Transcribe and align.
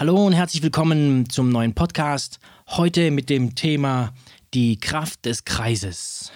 Hallo 0.00 0.24
und 0.24 0.32
herzlich 0.32 0.62
willkommen 0.62 1.28
zum 1.28 1.50
neuen 1.50 1.74
Podcast. 1.74 2.38
Heute 2.68 3.10
mit 3.10 3.28
dem 3.28 3.56
Thema 3.56 4.12
die 4.54 4.78
Kraft 4.78 5.24
des 5.24 5.44
Kreises. 5.44 6.30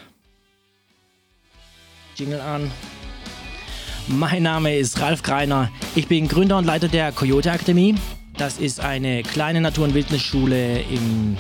Jingle 2.17 2.41
an. 2.41 2.73
Mein 4.09 4.43
Name 4.43 4.77
ist 4.77 5.01
Ralf 5.01 5.23
Greiner. 5.23 5.71
Ich 5.95 6.09
bin 6.09 6.27
Gründer 6.27 6.59
und 6.59 6.65
Leiter 6.65 6.89
der 6.89 7.13
Coyote 7.13 7.53
Akademie. 7.53 7.95
Das 8.37 8.59
ist 8.59 8.81
eine 8.81 9.23
kleine 9.23 9.61
Natur- 9.61 9.85
und 9.85 9.95
Wildnisschule 9.95 10.81
im 10.81 11.37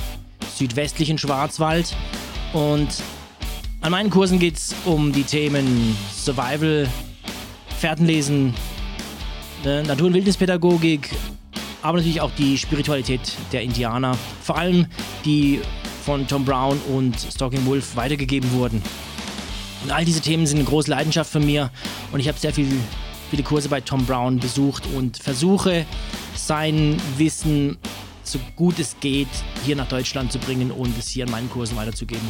südwestlichen 0.54 1.18
Schwarzwald. 1.18 1.96
Und 2.52 3.02
an 3.80 3.90
meinen 3.90 4.10
Kursen 4.10 4.38
geht 4.38 4.58
es 4.58 4.76
um 4.84 5.12
die 5.12 5.24
Themen 5.24 5.96
Survival, 6.14 6.88
Pferdenlesen, 7.80 8.54
ne, 9.64 9.82
Natur- 9.82 10.06
und 10.06 10.14
Wildnispädagogik, 10.14 11.10
aber 11.82 11.98
natürlich 11.98 12.20
auch 12.20 12.30
die 12.38 12.56
Spiritualität 12.56 13.20
der 13.52 13.62
Indianer. 13.62 14.16
Vor 14.42 14.56
allem 14.56 14.86
die 15.24 15.60
von 16.04 16.26
Tom 16.26 16.44
Brown 16.44 16.80
und 16.88 17.18
Stalking 17.18 17.64
Wolf 17.66 17.96
weitergegeben 17.96 18.50
wurden. 18.52 18.82
Und 19.84 19.90
all 19.90 20.04
diese 20.04 20.20
Themen 20.20 20.46
sind 20.46 20.58
eine 20.58 20.68
große 20.68 20.90
Leidenschaft 20.90 21.30
von 21.30 21.44
mir 21.44 21.70
und 22.12 22.20
ich 22.20 22.28
habe 22.28 22.38
sehr 22.38 22.52
viel, 22.52 22.68
viele 23.30 23.42
Kurse 23.42 23.68
bei 23.68 23.80
Tom 23.80 24.04
Brown 24.06 24.38
besucht 24.38 24.84
und 24.94 25.16
versuche 25.16 25.86
sein 26.34 26.96
Wissen 27.16 27.78
so 28.24 28.38
gut 28.56 28.78
es 28.78 28.96
geht 29.00 29.28
hier 29.64 29.76
nach 29.76 29.88
Deutschland 29.88 30.30
zu 30.32 30.38
bringen 30.38 30.70
und 30.70 30.96
es 30.96 31.08
hier 31.08 31.24
an 31.26 31.30
meinen 31.30 31.50
Kursen 31.50 31.76
weiterzugeben. 31.76 32.28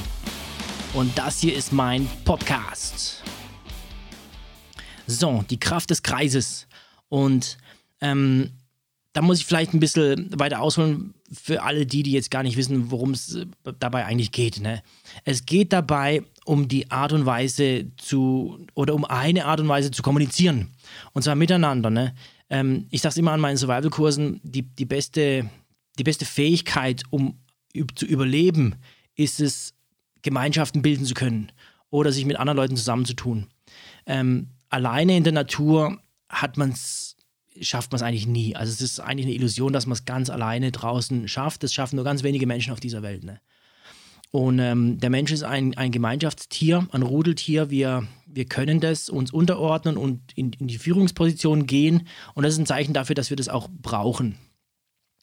Und 0.95 1.17
das 1.17 1.41
hier 1.41 1.55
ist 1.55 1.73
mein 1.73 2.09
Podcast. 2.25 3.23
So, 5.07 5.45
die 5.49 5.59
Kraft 5.59 5.91
des 5.91 6.03
Kreises. 6.03 6.67
Und 7.09 7.59
ähm, 8.01 8.51
da 9.13 9.21
muss 9.21 9.39
ich 9.39 9.47
vielleicht 9.47 9.75
ein 9.75 9.81
bisschen 9.81 10.31
weiter 10.39 10.61
ausholen 10.61 11.15
für 11.33 11.63
alle 11.63 11.87
die, 11.87 12.03
die 12.03 12.13
jetzt 12.13 12.31
gar 12.31 12.43
nicht 12.43 12.57
wissen, 12.57 12.91
worum 12.91 13.13
es 13.13 13.35
äh, 13.35 13.47
dabei 13.79 14.05
eigentlich 14.07 14.33
geht. 14.33 14.61
Ne? 14.61 14.83
Es 15.25 15.45
geht 15.47 15.73
dabei 15.73 16.23
um 16.45 16.69
die 16.69 16.91
Art 16.91 17.13
und 17.13 17.27
Weise 17.27 17.87
zu, 17.97 18.67
oder 18.75 18.95
um 18.95 19.05
eine 19.05 19.45
Art 19.45 19.61
und 19.61 19.69
Weise 19.69 19.91
zu 19.91 20.03
kommunizieren. 20.03 20.69
Und 21.13 21.23
zwar 21.23 21.35
miteinander. 21.35 21.91
Ne? 21.91 22.15
Ähm, 22.51 22.87
ich 22.91 23.03
sage 23.03 23.13
es 23.13 23.17
immer 23.19 23.33
an 23.33 23.41
meinen 23.41 23.57
Survival-Kursen, 23.57 24.41
die, 24.43 24.63
die, 24.63 24.85
beste, 24.85 25.49
die 25.99 26.05
beste 26.05 26.25
Fähigkeit, 26.25 27.03
um 27.11 27.39
zu 27.95 28.07
überleben, 28.07 28.77
ist 29.15 29.41
es, 29.41 29.75
Gemeinschaften 30.23 30.83
bilden 30.83 31.05
zu 31.05 31.15
können 31.15 31.51
oder 31.91 32.13
sich 32.13 32.25
mit 32.25 32.37
anderen 32.37 32.57
Leuten 32.57 32.77
zusammenzutun. 32.77 33.49
Ähm, 34.07 34.49
alleine 34.69 35.17
in 35.17 35.25
der 35.25 35.33
Natur 35.33 35.99
hat 36.29 36.57
man 36.57 36.71
es 36.71 37.12
schafft 37.61 37.93
man 37.93 37.97
es 37.97 38.03
eigentlich 38.03 38.27
nie. 38.27 38.57
Also 38.57 38.73
es 38.73 38.81
ist 38.81 39.01
eigentlich 39.01 39.27
eine 39.27 39.35
Illusion, 39.35 39.73
dass 39.73 39.87
man 39.87 39.95
es 39.95 40.05
ganz 40.05 40.31
alleine 40.31 40.73
draußen 40.73 41.29
schafft. 41.29 41.63
Das 41.63 41.75
schaffen 41.75 41.97
nur 41.97 42.05
ganz 42.05 42.23
wenige 42.23 42.47
Menschen 42.47 42.73
auf 42.73 42.81
dieser 42.81 43.03
Welt. 43.03 43.25
Ne? 43.25 43.41
Und 44.31 44.59
ähm, 44.61 44.99
der 44.99 45.11
Mensch 45.11 45.31
ist 45.31 45.43
ein, 45.43 45.77
ein 45.77 45.93
Gemeinschaftstier, 45.93 46.89
ein 46.91 47.03
Rudeltier. 47.03 47.69
Wir, 47.69 48.07
wir 48.27 48.47
können 48.47 48.81
das 48.81 49.11
uns 49.11 49.31
unterordnen 49.31 49.99
und 49.99 50.21
in, 50.35 50.53
in 50.55 50.69
die 50.69 50.79
Führungsposition 50.79 51.67
gehen. 51.67 52.09
Und 52.35 52.45
das 52.45 52.55
ist 52.55 52.59
ein 52.59 52.67
Zeichen 52.67 52.95
dafür, 52.95 53.15
dass 53.15 53.29
wir 53.29 53.37
das 53.37 53.51
auch 53.51 53.69
brauchen. 53.71 54.39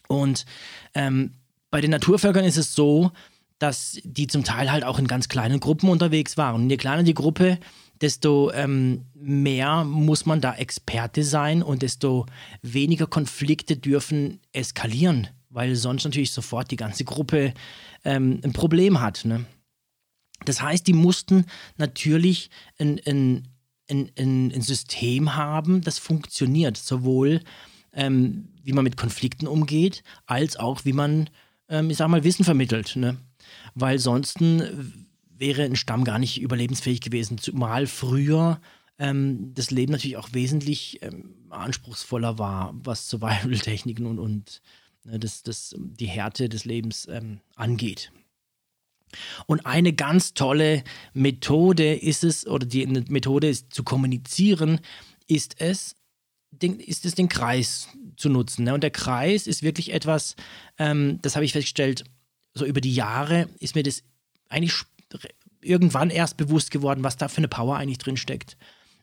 Und 0.07 0.45
ähm, 0.93 1.33
bei 1.71 1.81
den 1.81 1.91
Naturvölkern 1.91 2.45
ist 2.45 2.57
es 2.57 2.73
so, 2.75 3.11
dass 3.59 3.99
die 4.03 4.27
zum 4.27 4.43
Teil 4.43 4.71
halt 4.71 4.83
auch 4.83 4.99
in 4.99 5.07
ganz 5.07 5.27
kleinen 5.27 5.59
Gruppen 5.59 5.89
unterwegs 5.89 6.37
waren. 6.37 6.63
Und 6.63 6.69
je 6.69 6.77
kleiner 6.77 7.03
die 7.03 7.13
Gruppe, 7.13 7.59
desto 8.01 8.51
ähm, 8.53 9.05
mehr 9.13 9.83
muss 9.83 10.25
man 10.25 10.41
da 10.41 10.55
Experte 10.55 11.23
sein 11.23 11.61
und 11.61 11.81
desto 11.81 12.25
weniger 12.61 13.07
Konflikte 13.07 13.75
dürfen 13.75 14.39
eskalieren, 14.53 15.27
weil 15.49 15.75
sonst 15.75 16.05
natürlich 16.05 16.31
sofort 16.31 16.71
die 16.71 16.77
ganze 16.77 17.03
Gruppe 17.03 17.53
ähm, 18.05 18.39
ein 18.43 18.53
Problem 18.53 19.01
hat. 19.01 19.25
Ne? 19.25 19.45
Das 20.45 20.61
heißt, 20.61 20.87
die 20.87 20.93
mussten 20.93 21.45
natürlich 21.77 22.49
ein, 22.77 23.01
ein, 23.05 23.47
ein, 23.89 24.11
ein, 24.17 24.61
System 24.61 25.35
haben, 25.35 25.81
das 25.81 25.99
funktioniert, 25.99 26.77
sowohl 26.77 27.41
ähm, 27.91 28.49
wie 28.63 28.71
man 28.71 28.85
mit 28.85 28.95
Konflikten 28.95 29.47
umgeht, 29.47 30.03
als 30.25 30.55
auch 30.55 30.85
wie 30.85 30.93
man, 30.93 31.29
ähm, 31.67 31.89
ich 31.89 31.97
sag 31.97 32.07
mal, 32.07 32.23
Wissen 32.23 32.45
vermittelt. 32.45 32.95
Ne? 32.95 33.17
Weil 33.75 33.99
sonst 33.99 34.37
wäre 34.41 35.63
ein 35.63 35.75
Stamm 35.75 36.03
gar 36.03 36.19
nicht 36.19 36.41
überlebensfähig 36.41 37.01
gewesen, 37.01 37.37
zumal 37.37 37.87
früher 37.87 38.59
ähm, 38.99 39.53
das 39.53 39.71
Leben 39.71 39.93
natürlich 39.93 40.17
auch 40.17 40.33
wesentlich 40.33 41.01
ähm, 41.01 41.35
anspruchsvoller 41.49 42.37
war, 42.37 42.73
was 42.83 43.09
Survival-Techniken 43.09 44.05
und, 44.05 44.19
und 44.19 44.61
ne, 45.05 45.19
das, 45.19 45.43
das, 45.43 45.75
die 45.77 46.07
Härte 46.07 46.49
des 46.49 46.65
Lebens 46.65 47.07
ähm, 47.09 47.39
angeht. 47.55 48.11
Und 49.47 49.65
eine 49.65 49.93
ganz 49.93 50.33
tolle 50.33 50.83
Methode 51.13 51.95
ist 51.95 52.23
es, 52.23 52.45
oder 52.45 52.65
die 52.65 52.85
Methode 52.85 53.49
ist 53.49 53.73
zu 53.73 53.83
kommunizieren, 53.83 54.79
ist 55.27 55.59
es, 55.59 55.95
den, 56.51 56.79
ist 56.79 57.05
es, 57.05 57.15
den 57.15 57.29
Kreis 57.29 57.87
zu 58.17 58.29
nutzen. 58.29 58.65
Ne? 58.65 58.73
Und 58.73 58.83
der 58.83 58.91
Kreis 58.91 59.47
ist 59.47 59.63
wirklich 59.63 59.93
etwas, 59.93 60.35
ähm, 60.77 61.19
das 61.21 61.35
habe 61.35 61.45
ich 61.45 61.53
festgestellt, 61.53 62.03
so 62.53 62.65
über 62.65 62.81
die 62.81 62.93
Jahre 62.93 63.47
ist 63.59 63.75
mir 63.75 63.83
das 63.83 64.03
eigentlich 64.49 64.73
irgendwann 65.61 66.09
erst 66.09 66.37
bewusst 66.37 66.71
geworden, 66.71 67.03
was 67.03 67.17
da 67.17 67.27
für 67.27 67.37
eine 67.37 67.47
Power 67.47 67.77
eigentlich 67.77 67.97
drin 67.97 68.17
steckt. 68.17 68.57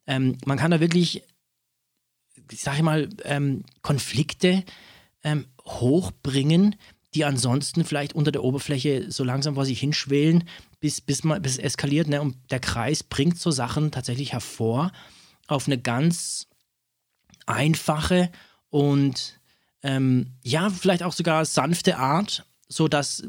Ähm, 0.06 0.38
man 0.44 0.58
kann 0.58 0.70
da 0.70 0.80
wirklich, 0.80 1.22
ich 2.50 2.60
sage 2.60 2.82
mal, 2.82 3.08
ähm, 3.24 3.64
Konflikte 3.82 4.64
ähm, 5.22 5.46
hochbringen, 5.64 6.76
die 7.14 7.24
ansonsten 7.24 7.84
vielleicht 7.84 8.14
unter 8.14 8.32
der 8.32 8.44
Oberfläche 8.44 9.10
so 9.10 9.24
langsam 9.24 9.54
vor 9.54 9.64
sich 9.64 9.80
hinschwelen, 9.80 10.44
bis, 10.80 11.00
bis, 11.00 11.24
man, 11.24 11.40
bis 11.42 11.52
es 11.52 11.58
eskaliert. 11.58 12.08
Ne? 12.08 12.20
Und 12.20 12.36
der 12.50 12.60
Kreis 12.60 13.02
bringt 13.02 13.38
so 13.38 13.50
Sachen 13.50 13.90
tatsächlich 13.90 14.32
hervor 14.32 14.92
auf 15.46 15.66
eine 15.66 15.78
ganz 15.78 16.46
einfache 17.46 18.30
und 18.70 19.40
ähm, 19.82 20.32
ja, 20.42 20.68
vielleicht 20.68 21.02
auch 21.02 21.12
sogar 21.12 21.44
sanfte 21.44 21.96
Art, 21.96 22.44
sodass 22.68 23.24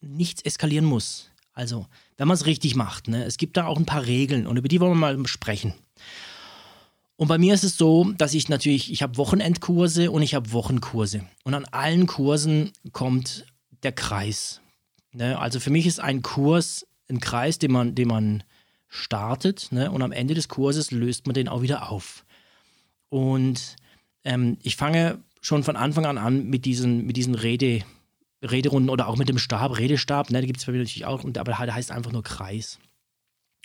nichts 0.00 0.42
eskalieren 0.42 0.84
muss. 0.84 1.30
Also, 1.52 1.86
wenn 2.16 2.28
man 2.28 2.36
es 2.36 2.46
richtig 2.46 2.74
macht, 2.74 3.08
ne? 3.08 3.24
es 3.24 3.36
gibt 3.36 3.56
da 3.56 3.66
auch 3.66 3.78
ein 3.78 3.86
paar 3.86 4.06
Regeln 4.06 4.46
und 4.46 4.56
über 4.56 4.68
die 4.68 4.80
wollen 4.80 4.92
wir 4.92 5.16
mal 5.16 5.26
sprechen. 5.26 5.74
Und 7.16 7.28
bei 7.28 7.36
mir 7.36 7.52
ist 7.52 7.64
es 7.64 7.76
so, 7.76 8.12
dass 8.16 8.32
ich 8.32 8.48
natürlich, 8.48 8.90
ich 8.90 9.02
habe 9.02 9.18
Wochenendkurse 9.18 10.10
und 10.10 10.22
ich 10.22 10.34
habe 10.34 10.52
Wochenkurse. 10.52 11.26
Und 11.44 11.52
an 11.52 11.66
allen 11.66 12.06
Kursen 12.06 12.72
kommt 12.92 13.44
der 13.82 13.92
Kreis. 13.92 14.62
Ne? 15.12 15.38
Also 15.38 15.60
für 15.60 15.70
mich 15.70 15.86
ist 15.86 16.00
ein 16.00 16.22
Kurs 16.22 16.86
ein 17.10 17.20
Kreis, 17.20 17.58
den 17.58 17.72
man, 17.72 17.94
den 17.94 18.08
man 18.08 18.42
startet 18.88 19.70
ne? 19.70 19.90
und 19.90 20.00
am 20.00 20.12
Ende 20.12 20.34
des 20.34 20.48
Kurses 20.48 20.90
löst 20.90 21.26
man 21.26 21.34
den 21.34 21.48
auch 21.48 21.62
wieder 21.62 21.90
auf. 21.90 22.24
Und 23.08 23.76
ähm, 24.24 24.56
ich 24.62 24.76
fange 24.76 25.18
schon 25.40 25.62
von 25.62 25.76
Anfang 25.76 26.06
an 26.06 26.18
an 26.18 26.46
mit 26.46 26.64
diesen, 26.64 27.06
mit 27.06 27.16
diesen 27.16 27.34
Rede, 27.34 27.82
Rederunden 28.42 28.90
oder 28.90 29.08
auch 29.08 29.16
mit 29.16 29.28
dem 29.28 29.38
Stab, 29.38 29.78
Redestab, 29.78 30.30
ne, 30.30 30.40
da 30.40 30.46
gibt 30.46 30.60
es 30.60 30.66
bei 30.66 30.72
mir 30.72 30.78
natürlich 30.78 31.04
auch, 31.04 31.24
aber 31.24 31.44
der 31.44 31.74
heißt 31.74 31.90
einfach 31.90 32.12
nur 32.12 32.22
Kreis. 32.22 32.78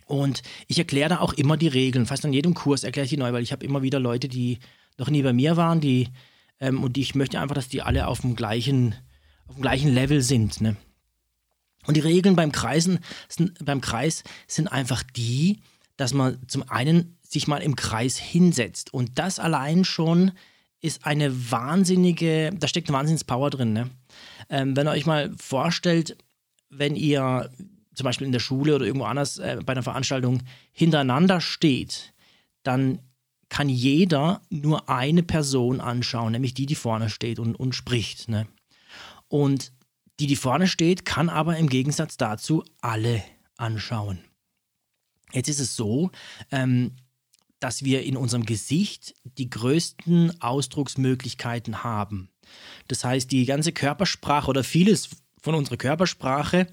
Und 0.06 0.44
ich 0.68 0.78
erkläre 0.78 1.10
da 1.10 1.20
auch 1.20 1.34
immer 1.34 1.58
die 1.58 1.68
Regeln. 1.68 2.06
Fast 2.06 2.26
an 2.26 2.34
jedem 2.34 2.54
Kurs 2.54 2.84
erkläre 2.84 3.06
ich 3.06 3.10
die 3.10 3.18
neu, 3.18 3.34
weil 3.34 3.44
ich 3.44 3.52
habe 3.52 3.66
immer 3.66 3.82
wieder 3.82 4.00
Leute, 4.00 4.28
die 4.28 4.60
noch 4.98 5.10
nie 5.10 5.24
bei 5.24 5.34
mir 5.34 5.58
waren, 5.58 5.82
die 5.82 6.10
ähm, 6.60 6.84
und 6.84 6.96
die, 6.96 7.02
ich 7.02 7.16
möchte 7.16 7.40
einfach, 7.40 7.56
dass 7.56 7.70
die 7.70 7.82
alle 7.82 8.08
auf 8.08 8.22
dem 8.22 8.36
gleichen, 8.36 8.96
auf 9.48 9.56
dem 9.56 9.62
gleichen 9.62 9.94
Level 9.94 10.22
sind. 10.22 10.62
Ne? 10.62 10.76
Und 11.86 11.98
die 11.98 12.02
Regeln 12.02 12.36
beim 12.36 12.52
Kreisen 12.52 13.00
sind, 13.28 13.64
beim 13.64 13.82
Kreis 13.82 14.24
sind 14.48 14.68
einfach 14.68 15.04
die, 15.04 15.62
dass 15.98 16.14
man 16.14 16.40
zum 16.48 16.70
einen 16.70 17.18
sich 17.22 17.48
mal 17.48 17.62
im 17.62 17.76
Kreis 17.76 18.18
hinsetzt. 18.18 18.94
Und 18.94 19.18
das 19.18 19.40
allein 19.40 19.86
schon 19.86 20.32
ist 20.86 21.06
eine 21.06 21.52
wahnsinnige, 21.52 22.52
da 22.58 22.68
steckt 22.68 22.88
eine 22.90 22.98
Wahnsinns-Power 22.98 23.50
drin. 23.50 23.74
Ne? 23.74 23.90
Ähm, 24.50 24.76
wenn 24.76 24.88
ihr 24.88 24.92
euch 24.92 25.06
mal 25.06 25.34
vorstellt, 25.38 26.18
wenn 26.70 26.96
ihr 26.96 27.50
zum 27.96 28.04
Beispiel 28.04 28.28
in 28.28 28.34
der 28.34 28.40
Schule 28.40 28.76
oder 28.76 28.86
irgendwo 28.86 29.06
anders 29.06 29.38
äh, 29.38 29.60
bei 29.66 29.74
einer 29.74 29.84
Veranstaltung 29.84 30.44
hintereinander 30.72 31.42
steht, 31.42 32.14
dann 32.64 33.00
kann 33.50 33.70
jeder 33.70 34.42
nur 34.50 34.90
eine 34.90 35.24
Person 35.24 35.80
anschauen, 35.82 36.32
nämlich 36.32 36.54
die, 36.54 36.66
die 36.66 36.76
vorne 36.76 37.10
steht 37.10 37.40
und, 37.40 37.56
und 37.56 37.74
spricht. 37.74 38.28
Ne? 38.28 38.48
Und 39.28 39.72
die, 40.20 40.28
die 40.28 40.36
vorne 40.36 40.68
steht, 40.68 41.06
kann 41.06 41.30
aber 41.30 41.58
im 41.58 41.70
Gegensatz 41.70 42.18
dazu 42.18 42.64
alle 42.82 43.24
anschauen. 43.58 44.20
Jetzt 45.32 45.50
ist 45.50 45.60
es 45.60 45.76
so, 45.76 46.12
ähm, 46.52 46.96
dass 47.60 47.84
wir 47.84 48.04
in 48.04 48.18
unserem 48.18 48.46
Gesicht 48.46 49.16
die 49.38 49.50
größten 49.50 50.42
Ausdrucksmöglichkeiten 50.42 51.84
haben. 51.84 52.30
Das 52.88 53.04
heißt, 53.04 53.32
die 53.32 53.46
ganze 53.46 53.72
Körpersprache 53.72 54.50
oder 54.50 54.64
vieles 54.64 55.10
von 55.42 55.56
unserer 55.56 55.78
Körpersprache 55.78 56.68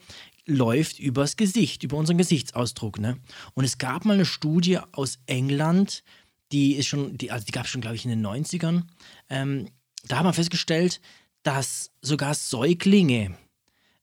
läuft 0.46 0.98
übers 0.98 1.36
Gesicht, 1.36 1.82
über 1.82 1.96
unseren 1.96 2.18
Gesichtsausdruck. 2.18 2.98
Ne? 2.98 3.18
Und 3.54 3.64
es 3.64 3.78
gab 3.78 4.04
mal 4.04 4.14
eine 4.14 4.24
Studie 4.24 4.78
aus 4.92 5.18
England, 5.26 6.02
die 6.50 6.74
ist 6.74 6.86
schon, 6.86 7.16
die, 7.16 7.30
also 7.30 7.46
die 7.46 7.52
gab 7.52 7.64
es 7.64 7.70
schon, 7.70 7.80
glaube 7.80 7.96
ich, 7.96 8.04
in 8.04 8.10
den 8.10 8.26
90ern. 8.26 8.82
Ähm, 9.30 9.68
da 10.06 10.18
haben 10.18 10.26
wir 10.26 10.32
festgestellt, 10.32 11.00
dass 11.42 11.92
sogar 12.02 12.34
Säuglinge 12.34 13.36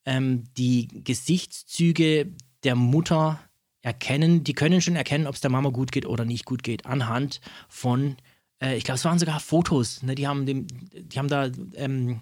ähm, 0.05 0.45
die 0.57 0.87
Gesichtszüge 1.03 2.33
der 2.63 2.75
Mutter 2.75 3.39
erkennen, 3.81 4.43
die 4.43 4.53
können 4.53 4.81
schon 4.81 4.95
erkennen, 4.95 5.27
ob 5.27 5.35
es 5.35 5.41
der 5.41 5.51
Mama 5.51 5.69
gut 5.69 5.91
geht 5.91 6.05
oder 6.05 6.25
nicht 6.25 6.45
gut 6.45 6.63
geht, 6.63 6.85
anhand 6.85 7.39
von, 7.69 8.17
äh, 8.61 8.75
ich 8.75 8.83
glaube, 8.83 8.97
es 8.97 9.05
waren 9.05 9.19
sogar 9.19 9.39
Fotos. 9.39 10.03
Ne? 10.03 10.15
Die, 10.15 10.27
haben 10.27 10.45
dem, 10.45 10.67
die 10.67 11.17
haben 11.17 11.29
da 11.29 11.49
ähm, 11.75 12.21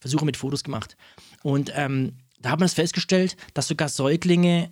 Versuche 0.00 0.24
mit 0.24 0.36
Fotos 0.36 0.64
gemacht. 0.64 0.96
Und 1.42 1.72
ähm, 1.74 2.18
da 2.40 2.50
hat 2.50 2.60
man 2.60 2.66
es 2.66 2.74
festgestellt, 2.74 3.36
dass 3.54 3.68
sogar 3.68 3.88
Säuglinge 3.88 4.70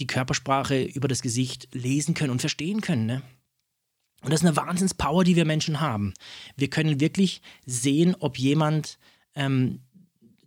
die 0.00 0.06
Körpersprache 0.06 0.82
über 0.82 1.08
das 1.08 1.22
Gesicht 1.22 1.68
lesen 1.72 2.14
können 2.14 2.30
und 2.30 2.40
verstehen 2.40 2.80
können. 2.80 3.06
Ne? 3.06 3.22
Und 4.22 4.32
das 4.32 4.40
ist 4.40 4.46
eine 4.46 4.56
Wahnsinnspower, 4.56 5.24
die 5.24 5.36
wir 5.36 5.44
Menschen 5.44 5.80
haben. 5.80 6.14
Wir 6.56 6.70
können 6.70 7.00
wirklich 7.00 7.42
sehen, 7.66 8.14
ob 8.20 8.38
jemand 8.38 8.98
ähm, 9.34 9.80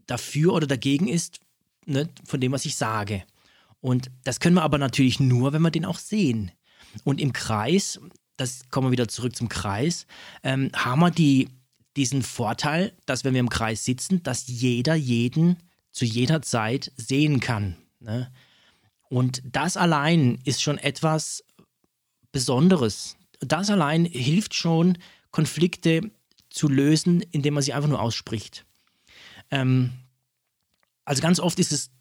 dafür 0.07 0.53
oder 0.53 0.67
dagegen 0.67 1.07
ist, 1.07 1.39
ne, 1.85 2.09
von 2.25 2.39
dem, 2.39 2.53
was 2.53 2.65
ich 2.65 2.75
sage. 2.75 3.23
Und 3.85 4.09
das 4.23 4.39
können 4.39 4.55
wir 4.55 4.63
aber 4.63 4.79
natürlich 4.79 5.19
nur, 5.19 5.53
wenn 5.53 5.61
wir 5.61 5.69
den 5.69 5.85
auch 5.85 5.99
sehen. 5.99 6.49
Und 7.03 7.21
im 7.21 7.33
Kreis, 7.33 7.99
das 8.35 8.67
kommen 8.71 8.87
wir 8.87 8.91
wieder 8.91 9.07
zurück 9.07 9.35
zum 9.35 9.47
Kreis, 9.47 10.07
ähm, 10.41 10.71
haben 10.75 11.01
wir 11.01 11.11
die, 11.11 11.49
diesen 11.95 12.23
Vorteil, 12.23 12.93
dass 13.05 13.23
wenn 13.23 13.35
wir 13.35 13.41
im 13.41 13.49
Kreis 13.49 13.85
sitzen, 13.85 14.23
dass 14.23 14.47
jeder 14.47 14.95
jeden 14.95 15.57
zu 15.91 16.03
jeder 16.03 16.41
Zeit 16.41 16.93
sehen 16.97 17.39
kann. 17.39 17.75
Ne? 17.99 18.31
Und 19.07 19.43
das 19.45 19.77
allein 19.77 20.39
ist 20.45 20.63
schon 20.63 20.79
etwas 20.79 21.43
Besonderes. 22.31 23.17
Das 23.39 23.69
allein 23.69 24.05
hilft 24.05 24.55
schon, 24.55 24.97
Konflikte 25.29 26.09
zu 26.49 26.69
lösen, 26.69 27.21
indem 27.21 27.53
man 27.53 27.61
sie 27.61 27.73
einfach 27.73 27.89
nur 27.89 28.01
ausspricht. 28.01 28.65
Ähm, 29.51 29.91
also 31.03 31.21
ganz 31.21 31.39
oft 31.39 31.59
ist 31.59 31.71
es 31.71 31.91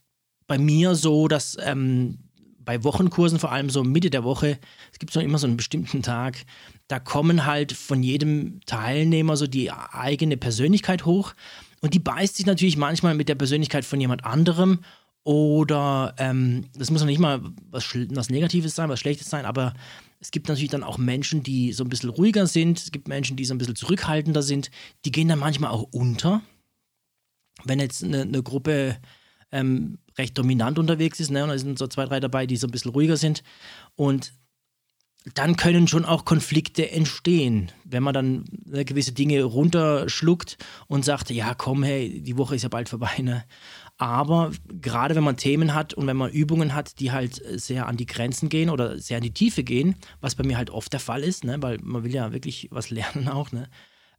bei 0.46 0.58
mir 0.58 0.94
so, 0.94 1.28
dass 1.28 1.56
ähm, 1.60 2.18
bei 2.64 2.82
Wochenkursen, 2.82 3.38
vor 3.38 3.52
allem 3.52 3.70
so 3.70 3.84
Mitte 3.84 4.10
der 4.10 4.24
Woche, 4.24 4.58
es 4.92 4.98
gibt 4.98 5.12
so 5.12 5.20
immer 5.20 5.38
so 5.38 5.46
einen 5.46 5.56
bestimmten 5.56 6.02
Tag, 6.02 6.44
da 6.88 6.98
kommen 6.98 7.46
halt 7.46 7.72
von 7.72 8.02
jedem 8.02 8.60
Teilnehmer 8.66 9.36
so 9.36 9.46
die 9.46 9.70
eigene 9.70 10.36
Persönlichkeit 10.36 11.04
hoch. 11.04 11.34
Und 11.80 11.94
die 11.94 11.98
beißt 11.98 12.36
sich 12.36 12.46
natürlich 12.46 12.76
manchmal 12.76 13.14
mit 13.14 13.28
der 13.28 13.34
Persönlichkeit 13.34 13.84
von 13.84 14.00
jemand 14.00 14.24
anderem. 14.24 14.80
Oder 15.22 16.14
ähm, 16.18 16.66
das 16.74 16.90
muss 16.90 17.00
noch 17.00 17.08
nicht 17.08 17.18
mal 17.18 17.40
was, 17.70 17.84
was 18.10 18.30
Negatives 18.30 18.74
sein, 18.74 18.88
was 18.88 19.00
Schlechtes 19.00 19.28
sein, 19.28 19.46
aber 19.46 19.74
es 20.20 20.30
gibt 20.30 20.48
natürlich 20.48 20.70
dann 20.70 20.82
auch 20.82 20.96
Menschen, 20.96 21.42
die 21.42 21.72
so 21.72 21.84
ein 21.84 21.90
bisschen 21.90 22.08
ruhiger 22.08 22.46
sind. 22.46 22.78
Es 22.78 22.92
gibt 22.92 23.08
Menschen, 23.08 23.36
die 23.36 23.44
so 23.44 23.52
ein 23.52 23.58
bisschen 23.58 23.76
zurückhaltender 23.76 24.42
sind. 24.42 24.70
Die 25.04 25.12
gehen 25.12 25.28
dann 25.28 25.38
manchmal 25.38 25.70
auch 25.70 25.82
unter. 25.92 26.40
Wenn 27.64 27.78
jetzt 27.78 28.02
eine, 28.02 28.22
eine 28.22 28.42
Gruppe 28.42 28.96
ähm, 29.54 29.98
recht 30.18 30.36
dominant 30.36 30.78
unterwegs 30.78 31.20
ist. 31.20 31.30
Ne? 31.30 31.44
Und 31.44 31.50
da 31.50 31.58
sind 31.58 31.78
so 31.78 31.86
zwei, 31.86 32.04
drei 32.06 32.20
dabei, 32.20 32.46
die 32.46 32.56
so 32.56 32.66
ein 32.66 32.72
bisschen 32.72 32.90
ruhiger 32.90 33.16
sind. 33.16 33.42
Und 33.94 34.34
dann 35.32 35.56
können 35.56 35.88
schon 35.88 36.04
auch 36.04 36.26
Konflikte 36.26 36.90
entstehen, 36.90 37.72
wenn 37.84 38.02
man 38.02 38.12
dann 38.12 38.44
ne, 38.66 38.84
gewisse 38.84 39.12
Dinge 39.12 39.42
runterschluckt 39.42 40.58
und 40.86 41.04
sagt, 41.04 41.30
ja 41.30 41.54
komm, 41.54 41.82
hey, 41.82 42.20
die 42.20 42.36
Woche 42.36 42.56
ist 42.56 42.62
ja 42.62 42.68
bald 42.68 42.90
vorbei. 42.90 43.18
Ne? 43.22 43.44
Aber 43.96 44.50
gerade 44.68 45.14
wenn 45.14 45.24
man 45.24 45.38
Themen 45.38 45.72
hat 45.72 45.94
und 45.94 46.06
wenn 46.06 46.16
man 46.16 46.30
Übungen 46.30 46.74
hat, 46.74 46.98
die 47.00 47.12
halt 47.12 47.40
sehr 47.58 47.86
an 47.86 47.96
die 47.96 48.06
Grenzen 48.06 48.48
gehen 48.50 48.68
oder 48.68 48.98
sehr 48.98 49.18
an 49.18 49.22
die 49.22 49.32
Tiefe 49.32 49.62
gehen, 49.62 49.94
was 50.20 50.34
bei 50.34 50.44
mir 50.44 50.58
halt 50.58 50.68
oft 50.68 50.92
der 50.92 51.00
Fall 51.00 51.22
ist, 51.22 51.44
ne? 51.44 51.62
weil 51.62 51.78
man 51.80 52.04
will 52.04 52.12
ja 52.12 52.32
wirklich 52.32 52.68
was 52.70 52.90
lernen 52.90 53.28
auch, 53.28 53.52
ne? 53.52 53.68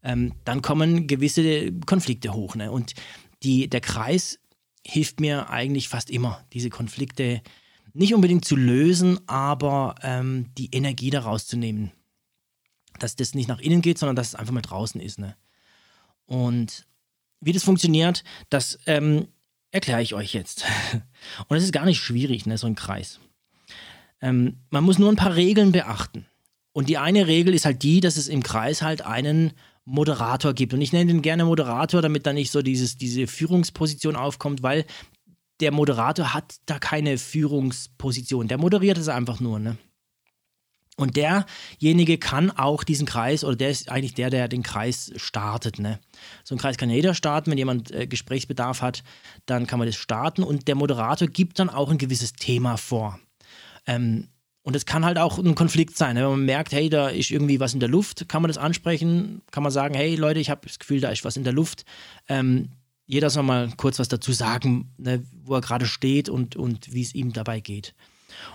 Ähm, 0.02 0.34
dann 0.44 0.62
kommen 0.62 1.08
gewisse 1.08 1.72
Konflikte 1.88 2.34
hoch. 2.34 2.56
Ne? 2.56 2.72
Und 2.72 2.94
die, 3.42 3.68
der 3.68 3.81
Kreis 3.81 4.40
hilft 4.86 5.20
mir 5.20 5.50
eigentlich 5.50 5.90
fast 5.90 6.10
immer, 6.10 6.46
diese 6.54 6.70
Konflikte 6.70 7.42
nicht 7.94 8.14
unbedingt 8.14 8.46
zu 8.46 8.56
lösen, 8.56 9.20
aber 9.28 9.96
ähm, 10.02 10.48
die 10.58 10.70
Energie 10.74 11.10
daraus 11.10 11.48
zu 11.48 11.58
nehmen. 11.58 11.92
Dass 13.00 13.16
das 13.16 13.34
nicht 13.34 13.48
nach 13.48 13.60
innen 13.60 13.82
geht, 13.82 13.98
sondern 13.98 14.16
dass 14.16 14.30
es 14.30 14.36
einfach 14.36 14.54
mal 14.54 14.62
draußen 14.62 15.02
ist. 15.02 15.18
Ne? 15.18 15.36
Und 16.26 16.86
wie 17.42 17.54
das 17.54 17.64
funktioniert, 17.64 18.24
das 18.50 18.80
ähm, 18.86 19.28
erkläre 19.72 20.02
ich 20.02 20.14
euch 20.14 20.34
jetzt. 20.34 20.66
Und 21.48 21.58
es 21.58 21.64
ist 21.64 21.74
gar 21.74 21.86
nicht 21.86 22.00
schwierig, 22.00 22.46
ne, 22.46 22.58
so 22.58 22.68
ein 22.68 22.76
Kreis. 22.76 23.20
Ähm, 24.22 24.58
man 24.70 24.84
muss 24.84 25.00
nur 25.00 25.12
ein 25.12 25.18
paar 25.18 25.36
Regeln 25.36 25.72
beachten. 25.72 26.26
Und 26.72 26.90
die 26.90 26.98
eine 26.98 27.28
Regel 27.28 27.54
ist 27.54 27.66
halt 27.66 27.84
die, 27.84 28.02
dass 28.02 28.18
es 28.18 28.28
im 28.28 28.44
Kreis 28.44 28.81
halt 28.81 29.02
einen 29.02 29.54
Moderator 29.86 30.54
gibt. 30.54 30.74
Und 30.74 30.82
ich 30.82 30.92
nenne 30.92 31.12
den 31.12 31.22
gerne 31.22 31.46
Moderator, 31.46 32.02
damit 32.02 32.26
da 32.26 32.34
nicht 32.34 32.52
so 32.52 32.62
dieses, 32.62 32.98
diese 32.98 33.28
Führungsposition 33.28 34.16
aufkommt, 34.16 34.64
weil 34.64 34.86
der 35.62 35.72
Moderator 35.72 36.34
hat 36.34 36.56
da 36.66 36.80
keine 36.80 37.18
Führungsposition. 37.18 38.48
Der 38.48 38.58
moderiert 38.58 38.98
es 38.98 39.08
einfach 39.08 39.40
nur, 39.40 39.60
ne? 39.60 39.78
Und 40.98 41.18
derjenige 41.18 42.18
kann 42.18 42.52
auch 42.52 42.86
diesen 42.86 43.06
Kreis, 43.06 43.44
oder 43.44 43.58
der 43.58 43.70
ist 43.70 43.92
eigentlich 43.92 44.14
der, 44.14 44.30
der 44.30 44.48
den 44.48 44.64
Kreis 44.64 45.12
startet. 45.18 45.78
Ne? 45.78 46.00
So 46.46 46.56
ein 46.56 46.58
Kreis 46.58 46.78
kann 46.78 46.90
jeder 46.90 47.14
starten. 47.14 47.52
Wenn 47.52 47.58
jemand 47.58 47.92
äh, 47.92 48.08
Gesprächsbedarf 48.08 48.81
hat, 48.81 49.04
dann 49.46 49.68
kann 49.68 49.78
man 49.78 49.90
das 49.90 49.98
starten. 49.98 50.42
Und 50.42 50.70
der 50.70 50.76
Moderator 50.76 51.28
gibt 51.28 51.60
dann 51.60 51.70
auch 51.70 51.92
ein 51.92 51.98
gewisses 51.98 52.31
Thema 52.31 52.78
vor. 52.78 53.20
Ähm, 53.86 54.30
und 54.66 54.76
es 54.76 54.88
kann 54.88 55.06
halt 55.06 55.20
auch 55.20 55.38
ein 55.38 55.54
Konflikt 55.54 55.96
sein. 55.96 56.16
Ne? 56.16 56.24
Wenn 56.24 56.32
man 56.32 56.46
merkt, 56.46 56.72
hey, 56.72 56.90
da 56.90 57.10
ist 57.10 57.30
irgendwie 57.30 57.60
was 57.60 57.76
in 57.76 57.80
der 57.80 57.88
Luft, 57.88 58.28
kann 58.28 58.42
man 58.42 58.50
das 58.50 58.58
ansprechen, 58.58 59.44
kann 59.52 59.62
man 59.62 59.72
sagen, 59.72 59.94
hey 59.94 60.16
Leute, 60.16 60.40
ich 60.40 60.50
habe 60.50 60.62
das 60.64 60.80
Gefühl, 60.80 61.00
da 61.00 61.10
ist 61.10 61.24
was 61.24 61.38
in 61.38 61.44
der 61.44 61.54
Luft. 61.54 61.86
Ähm, 62.28 62.70
jeder 63.06 63.30
soll 63.30 63.44
mal 63.44 63.72
kurz 63.78 64.00
was 64.00 64.08
dazu 64.08 64.32
sagen, 64.32 64.92
ne, 64.98 65.24
wo 65.44 65.54
er 65.54 65.62
gerade 65.62 65.86
steht 65.86 66.30
und, 66.30 66.56
und 66.56 66.92
wie 66.92 67.04
es 67.04 67.14
ihm 67.14 67.32
dabei 67.32 67.60
geht. 67.60 67.94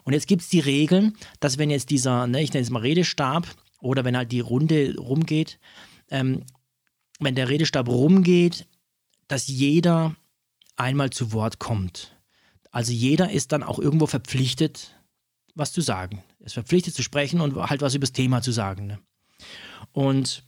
Und 0.03 0.13
jetzt 0.13 0.27
gibt 0.27 0.43
es 0.43 0.49
die 0.49 0.59
Regeln, 0.59 1.17
dass 1.39 1.59
wenn 1.59 1.71
jetzt 1.71 1.91
dieser, 1.91 2.27
ne, 2.27 2.43
ich 2.43 2.53
nenne 2.53 2.65
es 2.65 2.71
mal 2.71 2.83
Redestab, 2.83 3.47
oder 3.81 4.05
wenn 4.05 4.17
halt 4.17 4.33
die 4.33 4.41
Runde 4.41 4.97
rumgeht, 4.99 5.61
ähm, 6.11 6.43
wenn 7.21 7.37
der 7.37 7.49
Redestab 7.49 7.89
rumgeht, 7.89 8.67
dass 9.29 9.47
jeder 9.47 10.17
einmal 10.75 11.11
zu 11.11 11.33
Wort 11.33 11.61
kommt. 11.61 12.17
Also 12.73 12.91
jeder 12.93 13.31
ist 13.31 13.53
dann 13.53 13.63
auch 13.63 13.79
irgendwo 13.79 14.07
verpflichtet, 14.07 14.97
was 15.61 15.73
zu 15.73 15.81
sagen. 15.81 16.25
Er 16.41 16.47
ist 16.47 16.55
verpflichtet 16.55 16.95
zu 16.95 17.03
sprechen 17.03 17.41
und 17.41 17.55
halt 17.57 17.83
was 17.83 17.95
über 17.95 18.03
das 18.03 18.13
Thema 18.13 18.43
zu 18.43 18.51
sagen. 18.51 18.87
Ne? 18.87 18.99
Und 19.93 20.45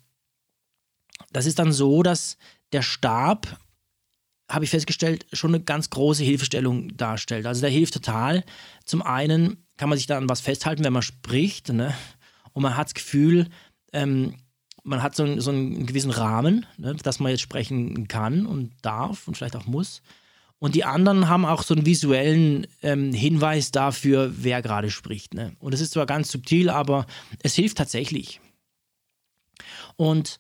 das 1.30 1.46
ist 1.46 1.58
dann 1.58 1.72
so, 1.72 2.02
dass 2.02 2.36
der 2.72 2.82
Stab, 2.82 3.58
habe 4.50 4.64
ich 4.64 4.70
festgestellt, 4.70 5.26
schon 5.32 5.54
eine 5.54 5.62
ganz 5.62 5.90
große 5.90 6.24
Hilfestellung 6.24 6.96
darstellt. 6.96 7.46
Also 7.46 7.60
der 7.60 7.70
hilft 7.70 7.94
total. 7.94 8.44
Zum 8.84 9.02
einen 9.02 9.64
kann 9.76 9.88
man 9.88 9.96
sich 9.96 10.06
da 10.06 10.18
an 10.18 10.28
was 10.28 10.40
festhalten, 10.40 10.84
wenn 10.84 10.92
man 10.92 11.02
spricht. 11.02 11.72
Ne? 11.72 11.94
Und 12.52 12.62
man 12.62 12.76
hat 12.76 12.88
das 12.88 12.94
Gefühl, 12.94 13.48
ähm, 13.92 14.34
man 14.84 15.02
hat 15.02 15.14
so, 15.14 15.40
so, 15.40 15.50
einen 15.50 15.86
gewissen 15.86 16.10
Rahmen, 16.10 16.66
ne, 16.76 16.94
dass 16.94 17.20
man 17.20 17.30
jetzt 17.30 17.40
sprechen 17.40 18.08
kann 18.08 18.46
und 18.46 18.72
darf 18.82 19.28
und 19.28 19.36
vielleicht 19.36 19.56
auch 19.56 19.66
muss. 19.66 20.02
Und 20.62 20.76
die 20.76 20.84
anderen 20.84 21.28
haben 21.28 21.44
auch 21.44 21.64
so 21.64 21.74
einen 21.74 21.86
visuellen 21.86 22.68
ähm, 22.82 23.12
Hinweis 23.12 23.72
dafür, 23.72 24.32
wer 24.32 24.62
gerade 24.62 24.92
spricht. 24.92 25.34
Ne? 25.34 25.56
Und 25.58 25.74
es 25.74 25.80
ist 25.80 25.92
zwar 25.92 26.06
ganz 26.06 26.30
subtil, 26.30 26.70
aber 26.70 27.06
es 27.42 27.56
hilft 27.56 27.78
tatsächlich. 27.78 28.40
Und 29.96 30.38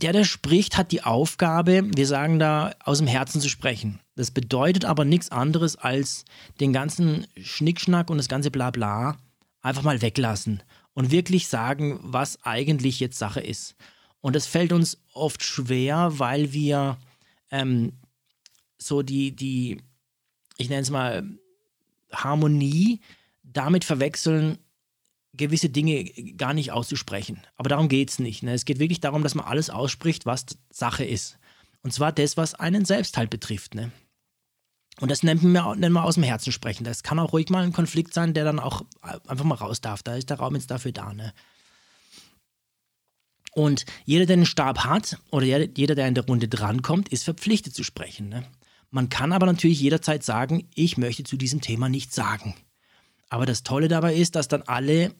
der, 0.00 0.12
der 0.12 0.22
spricht, 0.22 0.78
hat 0.78 0.92
die 0.92 1.02
Aufgabe, 1.02 1.82
wir 1.92 2.06
sagen 2.06 2.38
da, 2.38 2.72
aus 2.84 2.98
dem 2.98 3.08
Herzen 3.08 3.40
zu 3.40 3.48
sprechen. 3.48 3.98
Das 4.14 4.30
bedeutet 4.30 4.84
aber 4.84 5.04
nichts 5.04 5.32
anderes 5.32 5.74
als 5.74 6.24
den 6.60 6.72
ganzen 6.72 7.26
Schnickschnack 7.42 8.10
und 8.10 8.18
das 8.18 8.28
ganze 8.28 8.52
Blabla 8.52 9.16
einfach 9.60 9.82
mal 9.82 10.02
weglassen 10.02 10.62
und 10.94 11.10
wirklich 11.10 11.48
sagen, 11.48 11.98
was 12.04 12.38
eigentlich 12.44 13.00
jetzt 13.00 13.18
Sache 13.18 13.40
ist. 13.40 13.74
Und 14.20 14.36
das 14.36 14.46
fällt 14.46 14.72
uns 14.72 15.02
oft 15.14 15.42
schwer, 15.42 16.20
weil 16.20 16.52
wir 16.52 16.96
ähm, 17.50 17.94
so 18.86 19.02
die, 19.02 19.34
die, 19.34 19.78
ich 20.56 20.68
nenne 20.68 20.82
es 20.82 20.90
mal, 20.90 21.24
Harmonie 22.12 23.00
damit 23.42 23.84
verwechseln, 23.84 24.58
gewisse 25.34 25.70
Dinge 25.70 26.04
gar 26.36 26.54
nicht 26.54 26.72
auszusprechen. 26.72 27.42
Aber 27.56 27.68
darum 27.68 27.88
geht 27.88 28.10
es 28.10 28.18
nicht. 28.18 28.42
Ne? 28.42 28.52
Es 28.52 28.64
geht 28.64 28.78
wirklich 28.78 29.00
darum, 29.00 29.22
dass 29.22 29.34
man 29.34 29.46
alles 29.46 29.70
ausspricht, 29.70 30.26
was 30.26 30.46
Sache 30.70 31.04
ist. 31.04 31.38
Und 31.82 31.92
zwar 31.92 32.12
das, 32.12 32.36
was 32.36 32.54
einen 32.54 32.84
selbst 32.84 33.16
halt 33.16 33.30
betrifft. 33.30 33.74
Ne? 33.74 33.90
Und 35.00 35.10
das 35.10 35.22
nennen 35.22 35.52
wir, 35.52 35.74
nennen 35.74 35.94
wir 35.94 36.04
aus 36.04 36.14
dem 36.14 36.22
Herzen 36.22 36.52
sprechen. 36.52 36.84
Das 36.84 37.02
kann 37.02 37.18
auch 37.18 37.32
ruhig 37.32 37.48
mal 37.48 37.64
ein 37.64 37.72
Konflikt 37.72 38.14
sein, 38.14 38.34
der 38.34 38.44
dann 38.44 38.60
auch 38.60 38.82
einfach 39.26 39.44
mal 39.44 39.54
raus 39.54 39.80
darf. 39.80 40.02
Da 40.02 40.16
ist 40.16 40.30
der 40.30 40.38
Raum 40.38 40.54
jetzt 40.54 40.70
dafür 40.70 40.92
da. 40.92 41.12
Ne? 41.12 41.32
Und 43.54 43.84
jeder, 44.04 44.26
der 44.26 44.34
einen 44.34 44.46
Stab 44.46 44.84
hat 44.84 45.18
oder 45.30 45.46
jeder, 45.46 45.94
der 45.94 46.08
in 46.08 46.14
der 46.14 46.26
Runde 46.26 46.48
drankommt, 46.48 47.08
ist 47.08 47.24
verpflichtet 47.24 47.74
zu 47.74 47.84
sprechen. 47.84 48.28
Ne? 48.28 48.44
Man 48.92 49.08
kann 49.08 49.32
aber 49.32 49.46
natürlich 49.46 49.80
jederzeit 49.80 50.22
sagen, 50.22 50.68
ich 50.74 50.98
möchte 50.98 51.24
zu 51.24 51.38
diesem 51.38 51.62
Thema 51.62 51.88
nichts 51.88 52.14
sagen. 52.14 52.54
Aber 53.30 53.46
das 53.46 53.62
Tolle 53.62 53.88
dabei 53.88 54.14
ist, 54.14 54.36
dass 54.36 54.48
dann 54.48 54.62
alle 54.62 55.14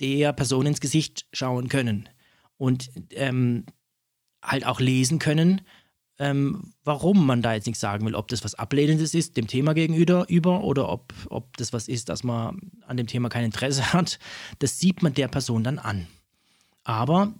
der 0.00 0.32
Person 0.32 0.64
ins 0.64 0.80
Gesicht 0.80 1.26
schauen 1.30 1.68
können. 1.68 2.08
Und 2.56 2.90
ähm, 3.10 3.66
halt 4.42 4.64
auch 4.64 4.80
lesen 4.80 5.18
können, 5.18 5.60
ähm, 6.18 6.72
warum 6.84 7.26
man 7.26 7.42
da 7.42 7.52
jetzt 7.52 7.66
nichts 7.66 7.80
sagen 7.80 8.06
will. 8.06 8.14
Ob 8.14 8.28
das 8.28 8.44
was 8.44 8.54
Ablehnendes 8.54 9.12
ist, 9.12 9.36
dem 9.36 9.46
Thema 9.46 9.74
gegenüber 9.74 10.24
über, 10.30 10.64
oder 10.64 10.88
ob, 10.88 11.12
ob 11.28 11.54
das 11.58 11.74
was 11.74 11.88
ist, 11.88 12.08
dass 12.08 12.24
man 12.24 12.60
an 12.86 12.96
dem 12.96 13.06
Thema 13.06 13.28
kein 13.28 13.44
Interesse 13.44 13.92
hat. 13.92 14.18
Das 14.58 14.78
sieht 14.78 15.02
man 15.02 15.12
der 15.12 15.28
Person 15.28 15.64
dann 15.64 15.78
an. 15.78 16.06
Aber 16.82 17.34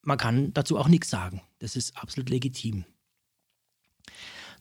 man 0.00 0.16
kann 0.16 0.54
dazu 0.54 0.78
auch 0.78 0.88
nichts 0.88 1.10
sagen. 1.10 1.42
Das 1.58 1.76
ist 1.76 1.94
absolut 1.98 2.30
legitim. 2.30 2.86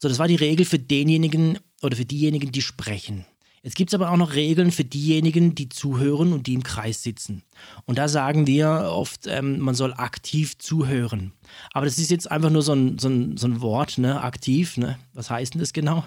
So, 0.04 0.10
das 0.10 0.20
war 0.20 0.28
die 0.28 0.36
Regel 0.36 0.66
für 0.66 0.80
denjenigen 0.80 1.60
oder 1.82 1.96
für 1.96 2.04
diejenigen, 2.04 2.52
die 2.52 2.62
sprechen. 2.62 3.26
Jetzt 3.62 3.78
gibt 3.78 3.90
es 3.90 3.94
aber 3.94 4.12
auch 4.12 4.18
noch 4.18 4.34
Regeln 4.34 4.70
für 4.74 4.84
diejenigen, 4.84 5.56
die 5.56 5.70
zuhören 5.70 6.34
und 6.34 6.46
die 6.46 6.56
im 6.56 6.64
Kreis 6.64 7.04
sitzen. 7.04 7.42
Und 7.86 7.98
da 7.98 8.10
sagen 8.10 8.46
wir 8.46 8.90
oft, 8.92 9.28
ähm, 9.28 9.60
man 9.60 9.76
soll 9.76 9.94
aktiv 9.94 10.58
zuhören. 10.58 11.32
Aber 11.72 11.86
das 11.86 12.00
ist 12.00 12.12
jetzt 12.12 12.30
einfach 12.30 12.50
nur 12.50 12.64
so 12.64 12.74
ein, 12.74 13.00
so 13.00 13.08
ein, 13.08 13.38
so 13.38 13.48
ein 13.48 13.62
Wort, 13.62 13.98
ne? 13.98 14.22
aktiv. 14.22 14.76
Ne? 14.76 15.00
Was 15.14 15.30
heißt 15.30 15.54
denn 15.54 15.62
das 15.62 15.72
genau? 15.72 16.04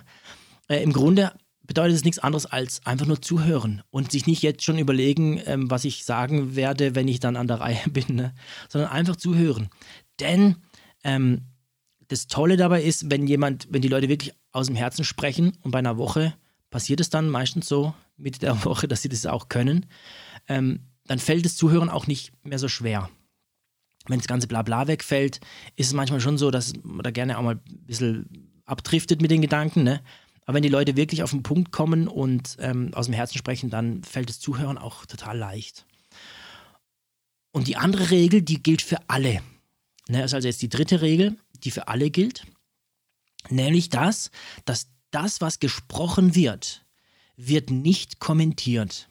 Äh, 0.69 0.83
Im 0.83 0.93
Grunde 0.93 1.33
bedeutet 1.63 1.97
es 1.97 2.05
nichts 2.05 2.19
anderes 2.19 2.45
als 2.45 2.85
einfach 2.85 3.07
nur 3.07 3.23
zuhören 3.23 3.81
und 3.89 4.13
sich 4.13 4.27
nicht 4.27 4.43
jetzt 4.43 4.63
schon 4.63 4.79
überlegen, 4.79 5.41
ähm, 5.47 5.71
was 5.71 5.87
ich 5.87 6.05
sagen 6.05 6.55
werde, 6.55 6.95
wenn 6.95 7.09
ich 7.09 7.19
dann 7.19 7.37
an 7.37 7.49
der 7.49 7.61
Reihe 7.61 7.81
bin, 7.91 8.15
ne? 8.15 8.35
sondern 8.69 8.91
einfach 8.91 9.17
zuhören. 9.17 9.71
Denn 10.21 10.57
ähm, 11.03 11.47
das 12.09 12.27
Tolle 12.27 12.57
dabei 12.57 12.83
ist, 12.83 13.11
wenn 13.11 13.27
jemand, 13.27 13.69
wenn 13.71 13.83
die 13.83 13.89
Leute 13.89 14.09
wirklich 14.09 14.35
aus 14.53 14.67
dem 14.67 14.77
Herzen 14.77 15.05
sprechen 15.05 15.57
und 15.63 15.71
bei 15.71 15.79
einer 15.79 15.99
Woche 15.99 16.35
passiert 16.71 17.01
es 17.01 17.11
dann 17.11 17.29
meistens 17.29 17.69
so 17.69 17.95
Mitte 18.17 18.41
der 18.41 18.65
Woche, 18.65 18.89
dass 18.89 19.03
sie 19.03 19.09
das 19.09 19.27
auch 19.27 19.49
können, 19.49 19.87
ähm, 20.49 20.81
dann 21.07 21.19
fällt 21.19 21.45
das 21.45 21.57
Zuhören 21.57 21.89
auch 21.89 22.07
nicht 22.07 22.33
mehr 22.45 22.59
so 22.59 22.69
schwer. 22.69 23.11
Wenn 24.09 24.19
das 24.19 24.29
ganze 24.29 24.47
Blabla 24.47 24.87
wegfällt, 24.87 25.41
ist 25.75 25.89
es 25.89 25.93
manchmal 25.93 26.21
schon 26.21 26.39
so, 26.39 26.51
dass 26.51 26.75
man 26.83 27.03
da 27.03 27.11
gerne 27.11 27.39
auch 27.39 27.43
mal 27.43 27.57
ein 27.57 27.87
bisschen 27.87 28.61
abdriftet 28.65 29.21
mit 29.21 29.31
den 29.31 29.43
Gedanken. 29.43 29.83
Ne? 29.83 30.01
Aber 30.45 30.57
wenn 30.57 30.63
die 30.63 30.69
Leute 30.69 30.97
wirklich 30.97 31.23
auf 31.23 31.31
den 31.31 31.43
Punkt 31.43 31.73
kommen 31.73 32.07
und 32.07 32.57
ähm, 32.61 32.93
aus 32.95 33.07
dem 33.07 33.15
Herzen 33.15 33.39
sprechen, 33.39 33.69
dann 33.69 34.05
fällt 34.05 34.29
das 34.29 34.39
Zuhören 34.39 34.79
auch 34.79 35.07
total 35.07 35.37
leicht. 35.37 35.87
Und 37.51 37.67
die 37.67 37.77
andere 37.77 38.11
Regel, 38.11 38.43
die 38.43 38.63
gilt 38.63 38.83
für 38.83 38.99
alle. 39.09 39.41
Ne, 40.09 40.19
das 40.19 40.27
ist 40.27 40.35
also 40.35 40.49
jetzt 40.49 40.63
die 40.63 40.69
dritte 40.69 41.01
Regel, 41.01 41.37
die 41.61 41.71
für 41.71 41.89
alle 41.89 42.11
gilt. 42.11 42.45
Nämlich 43.49 43.89
das, 43.89 44.31
dass 44.65 44.89
das, 45.11 45.41
was 45.41 45.61
gesprochen 45.61 46.35
wird, 46.35 46.85
wird 47.37 47.71
nicht 47.71 48.19
kommentiert. 48.19 49.09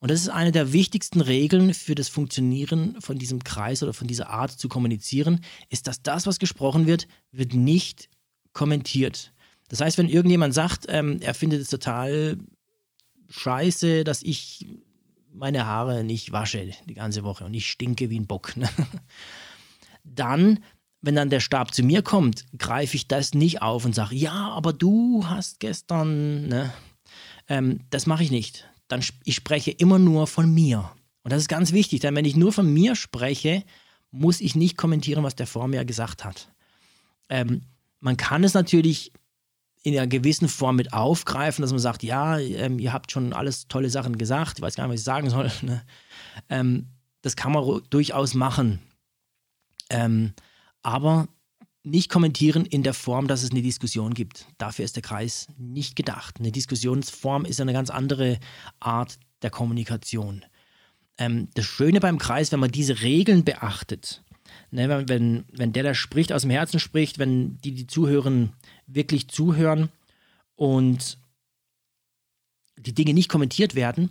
Und 0.00 0.10
das 0.10 0.22
ist 0.22 0.28
eine 0.28 0.50
der 0.50 0.72
wichtigsten 0.72 1.20
Regeln 1.20 1.74
für 1.74 1.94
das 1.94 2.08
Funktionieren 2.08 3.00
von 3.00 3.18
diesem 3.18 3.44
Kreis 3.44 3.82
oder 3.82 3.92
von 3.92 4.08
dieser 4.08 4.30
Art 4.30 4.50
zu 4.50 4.68
kommunizieren, 4.68 5.44
ist, 5.68 5.86
dass 5.86 6.02
das, 6.02 6.26
was 6.26 6.38
gesprochen 6.38 6.86
wird, 6.86 7.06
wird 7.32 7.52
nicht 7.52 8.08
kommentiert. 8.52 9.32
Das 9.68 9.80
heißt, 9.80 9.98
wenn 9.98 10.08
irgendjemand 10.08 10.54
sagt, 10.54 10.86
ähm, 10.88 11.20
er 11.20 11.34
findet 11.34 11.60
es 11.60 11.68
total 11.68 12.38
scheiße, 13.28 14.02
dass 14.04 14.22
ich 14.22 14.66
meine 15.32 15.66
Haare 15.66 16.02
nicht 16.02 16.32
wasche 16.32 16.72
die 16.86 16.94
ganze 16.94 17.22
Woche 17.22 17.44
und 17.44 17.54
ich 17.54 17.70
stinke 17.70 18.10
wie 18.10 18.18
ein 18.18 18.26
Bock, 18.26 18.56
ne? 18.56 18.68
dann 20.02 20.60
wenn 21.02 21.14
dann 21.14 21.30
der 21.30 21.40
Stab 21.40 21.74
zu 21.74 21.82
mir 21.82 22.02
kommt, 22.02 22.44
greife 22.58 22.96
ich 22.96 23.08
das 23.08 23.34
nicht 23.34 23.62
auf 23.62 23.84
und 23.84 23.94
sage, 23.94 24.14
ja, 24.14 24.50
aber 24.50 24.72
du 24.72 25.24
hast 25.26 25.60
gestern, 25.60 26.48
ne? 26.48 26.72
Ähm, 27.48 27.80
das 27.90 28.06
mache 28.06 28.22
ich 28.22 28.30
nicht. 28.30 28.68
Dann 28.88 29.02
ich 29.24 29.34
spreche 29.34 29.70
immer 29.70 29.98
nur 29.98 30.26
von 30.26 30.52
mir. 30.52 30.90
Und 31.22 31.32
das 31.32 31.42
ist 31.42 31.48
ganz 31.48 31.72
wichtig, 31.72 32.00
denn 32.00 32.14
wenn 32.14 32.24
ich 32.24 32.36
nur 32.36 32.52
von 32.52 32.72
mir 32.72 32.96
spreche, 32.96 33.64
muss 34.10 34.40
ich 34.40 34.54
nicht 34.54 34.76
kommentieren, 34.76 35.22
was 35.22 35.36
der 35.36 35.46
vor 35.46 35.68
mir 35.68 35.84
gesagt 35.84 36.24
hat. 36.24 36.48
Ähm, 37.28 37.62
man 38.00 38.16
kann 38.16 38.44
es 38.44 38.54
natürlich 38.54 39.12
in 39.82 39.96
einer 39.96 40.06
gewissen 40.06 40.48
Form 40.48 40.76
mit 40.76 40.92
aufgreifen, 40.92 41.62
dass 41.62 41.70
man 41.70 41.80
sagt, 41.80 42.02
ja, 42.02 42.38
ähm, 42.38 42.78
ihr 42.78 42.92
habt 42.92 43.12
schon 43.12 43.32
alles 43.32 43.68
tolle 43.68 43.88
Sachen 43.88 44.18
gesagt, 44.18 44.58
ich 44.58 44.62
weiß 44.62 44.74
gar 44.74 44.84
nicht, 44.84 44.94
was 44.94 45.00
ich 45.00 45.04
sagen 45.04 45.30
soll. 45.30 45.50
Ne? 45.62 45.82
Ähm, 46.48 46.86
das 47.22 47.36
kann 47.36 47.52
man 47.52 47.82
durchaus 47.90 48.34
machen. 48.34 48.80
Ähm, 49.88 50.32
aber 50.82 51.28
nicht 51.82 52.10
kommentieren 52.10 52.66
in 52.66 52.82
der 52.82 52.94
Form, 52.94 53.26
dass 53.26 53.42
es 53.42 53.50
eine 53.50 53.62
Diskussion 53.62 54.12
gibt. 54.12 54.46
Dafür 54.58 54.84
ist 54.84 54.96
der 54.96 55.02
Kreis 55.02 55.48
nicht 55.56 55.96
gedacht. 55.96 56.36
Eine 56.38 56.52
Diskussionsform 56.52 57.44
ist 57.44 57.60
eine 57.60 57.72
ganz 57.72 57.90
andere 57.90 58.38
Art 58.80 59.18
der 59.42 59.50
Kommunikation. 59.50 60.44
Ähm, 61.16 61.48
das 61.54 61.64
Schöne 61.64 62.00
beim 62.00 62.18
Kreis, 62.18 62.52
wenn 62.52 62.60
man 62.60 62.70
diese 62.70 63.00
Regeln 63.00 63.44
beachtet, 63.44 64.22
ne, 64.70 65.04
wenn, 65.08 65.44
wenn 65.52 65.72
der, 65.72 65.82
der 65.82 65.94
spricht, 65.94 66.32
aus 66.32 66.42
dem 66.42 66.50
Herzen 66.50 66.80
spricht, 66.80 67.18
wenn 67.18 67.58
die, 67.58 67.72
die 67.72 67.86
zuhören, 67.86 68.52
wirklich 68.86 69.28
zuhören 69.28 69.88
und 70.56 71.18
die 72.78 72.94
Dinge 72.94 73.14
nicht 73.14 73.28
kommentiert 73.28 73.74
werden, 73.74 74.10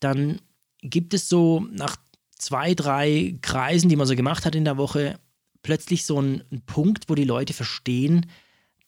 dann 0.00 0.40
gibt 0.80 1.14
es 1.14 1.28
so 1.28 1.66
nach 1.70 1.96
zwei, 2.36 2.74
drei 2.74 3.38
Kreisen, 3.42 3.88
die 3.88 3.96
man 3.96 4.06
so 4.06 4.16
gemacht 4.16 4.44
hat 4.44 4.54
in 4.54 4.64
der 4.64 4.76
Woche, 4.76 5.18
plötzlich 5.62 6.04
so 6.04 6.20
ein, 6.20 6.44
ein 6.50 6.62
Punkt, 6.62 7.08
wo 7.08 7.14
die 7.14 7.24
Leute 7.24 7.52
verstehen, 7.52 8.26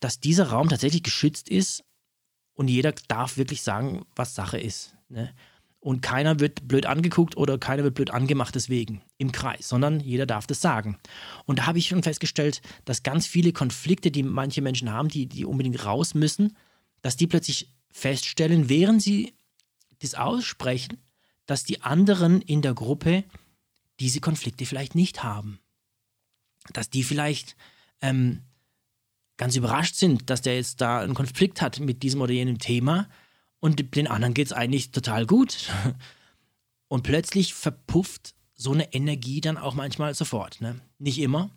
dass 0.00 0.20
dieser 0.20 0.48
Raum 0.48 0.68
tatsächlich 0.68 1.02
geschützt 1.02 1.48
ist 1.48 1.84
und 2.54 2.68
jeder 2.68 2.92
darf 3.08 3.36
wirklich 3.36 3.62
sagen, 3.62 4.04
was 4.14 4.34
Sache 4.34 4.58
ist. 4.58 4.94
Ne? 5.08 5.34
Und 5.80 6.00
keiner 6.00 6.40
wird 6.40 6.66
blöd 6.66 6.86
angeguckt 6.86 7.36
oder 7.36 7.58
keiner 7.58 7.84
wird 7.84 7.94
blöd 7.94 8.10
angemacht 8.10 8.54
deswegen 8.54 9.02
im 9.18 9.32
Kreis, 9.32 9.68
sondern 9.68 10.00
jeder 10.00 10.24
darf 10.24 10.46
das 10.46 10.60
sagen. 10.60 10.98
Und 11.44 11.58
da 11.58 11.66
habe 11.66 11.78
ich 11.78 11.88
schon 11.88 12.02
festgestellt, 12.02 12.62
dass 12.84 13.02
ganz 13.02 13.26
viele 13.26 13.52
Konflikte, 13.52 14.10
die 14.10 14.22
manche 14.22 14.62
Menschen 14.62 14.90
haben, 14.90 15.08
die, 15.08 15.26
die 15.26 15.44
unbedingt 15.44 15.84
raus 15.84 16.14
müssen, 16.14 16.56
dass 17.02 17.16
die 17.16 17.26
plötzlich 17.26 17.70
feststellen, 17.90 18.68
während 18.68 19.02
sie 19.02 19.34
das 20.00 20.14
aussprechen, 20.14 20.98
dass 21.46 21.64
die 21.64 21.82
anderen 21.82 22.40
in 22.40 22.62
der 22.62 22.74
Gruppe 22.74 23.24
diese 24.00 24.20
Konflikte 24.20 24.64
vielleicht 24.66 24.94
nicht 24.94 25.22
haben 25.22 25.60
dass 26.72 26.90
die 26.90 27.04
vielleicht 27.04 27.56
ähm, 28.00 28.42
ganz 29.36 29.56
überrascht 29.56 29.96
sind, 29.96 30.30
dass 30.30 30.42
der 30.42 30.56
jetzt 30.56 30.80
da 30.80 31.00
einen 31.00 31.14
Konflikt 31.14 31.60
hat 31.60 31.80
mit 31.80 32.02
diesem 32.02 32.20
oder 32.20 32.32
jenem 32.32 32.58
Thema 32.58 33.08
und 33.64 33.96
den 33.96 34.06
anderen 34.06 34.34
geht 34.34 34.48
es 34.48 34.52
eigentlich 34.52 34.90
total 34.90 35.24
gut. 35.24 35.70
Und 36.86 37.02
plötzlich 37.02 37.54
verpufft 37.54 38.34
so 38.54 38.72
eine 38.72 38.92
Energie 38.92 39.40
dann 39.40 39.56
auch 39.56 39.74
manchmal 39.74 40.14
sofort. 40.14 40.60
Ne? 40.60 40.80
Nicht 40.98 41.18
immer. 41.18 41.48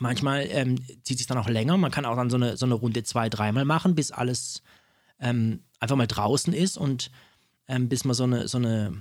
Manchmal 0.00 0.48
ähm, 0.50 0.78
zieht 1.04 1.18
sich 1.18 1.28
dann 1.28 1.38
auch 1.38 1.48
länger. 1.48 1.76
Man 1.76 1.92
kann 1.92 2.04
auch 2.04 2.16
dann 2.16 2.28
so 2.28 2.36
eine, 2.36 2.56
so 2.56 2.66
eine 2.66 2.74
Runde 2.74 3.04
zwei, 3.04 3.28
dreimal 3.28 3.64
machen, 3.64 3.94
bis 3.94 4.10
alles 4.10 4.62
ähm, 5.20 5.62
einfach 5.78 5.94
mal 5.94 6.08
draußen 6.08 6.52
ist 6.52 6.76
und 6.76 7.12
ähm, 7.68 7.88
bis 7.88 8.04
man 8.04 8.14
so 8.14 8.24
eine, 8.24 8.48
so 8.48 8.58
eine, 8.58 9.00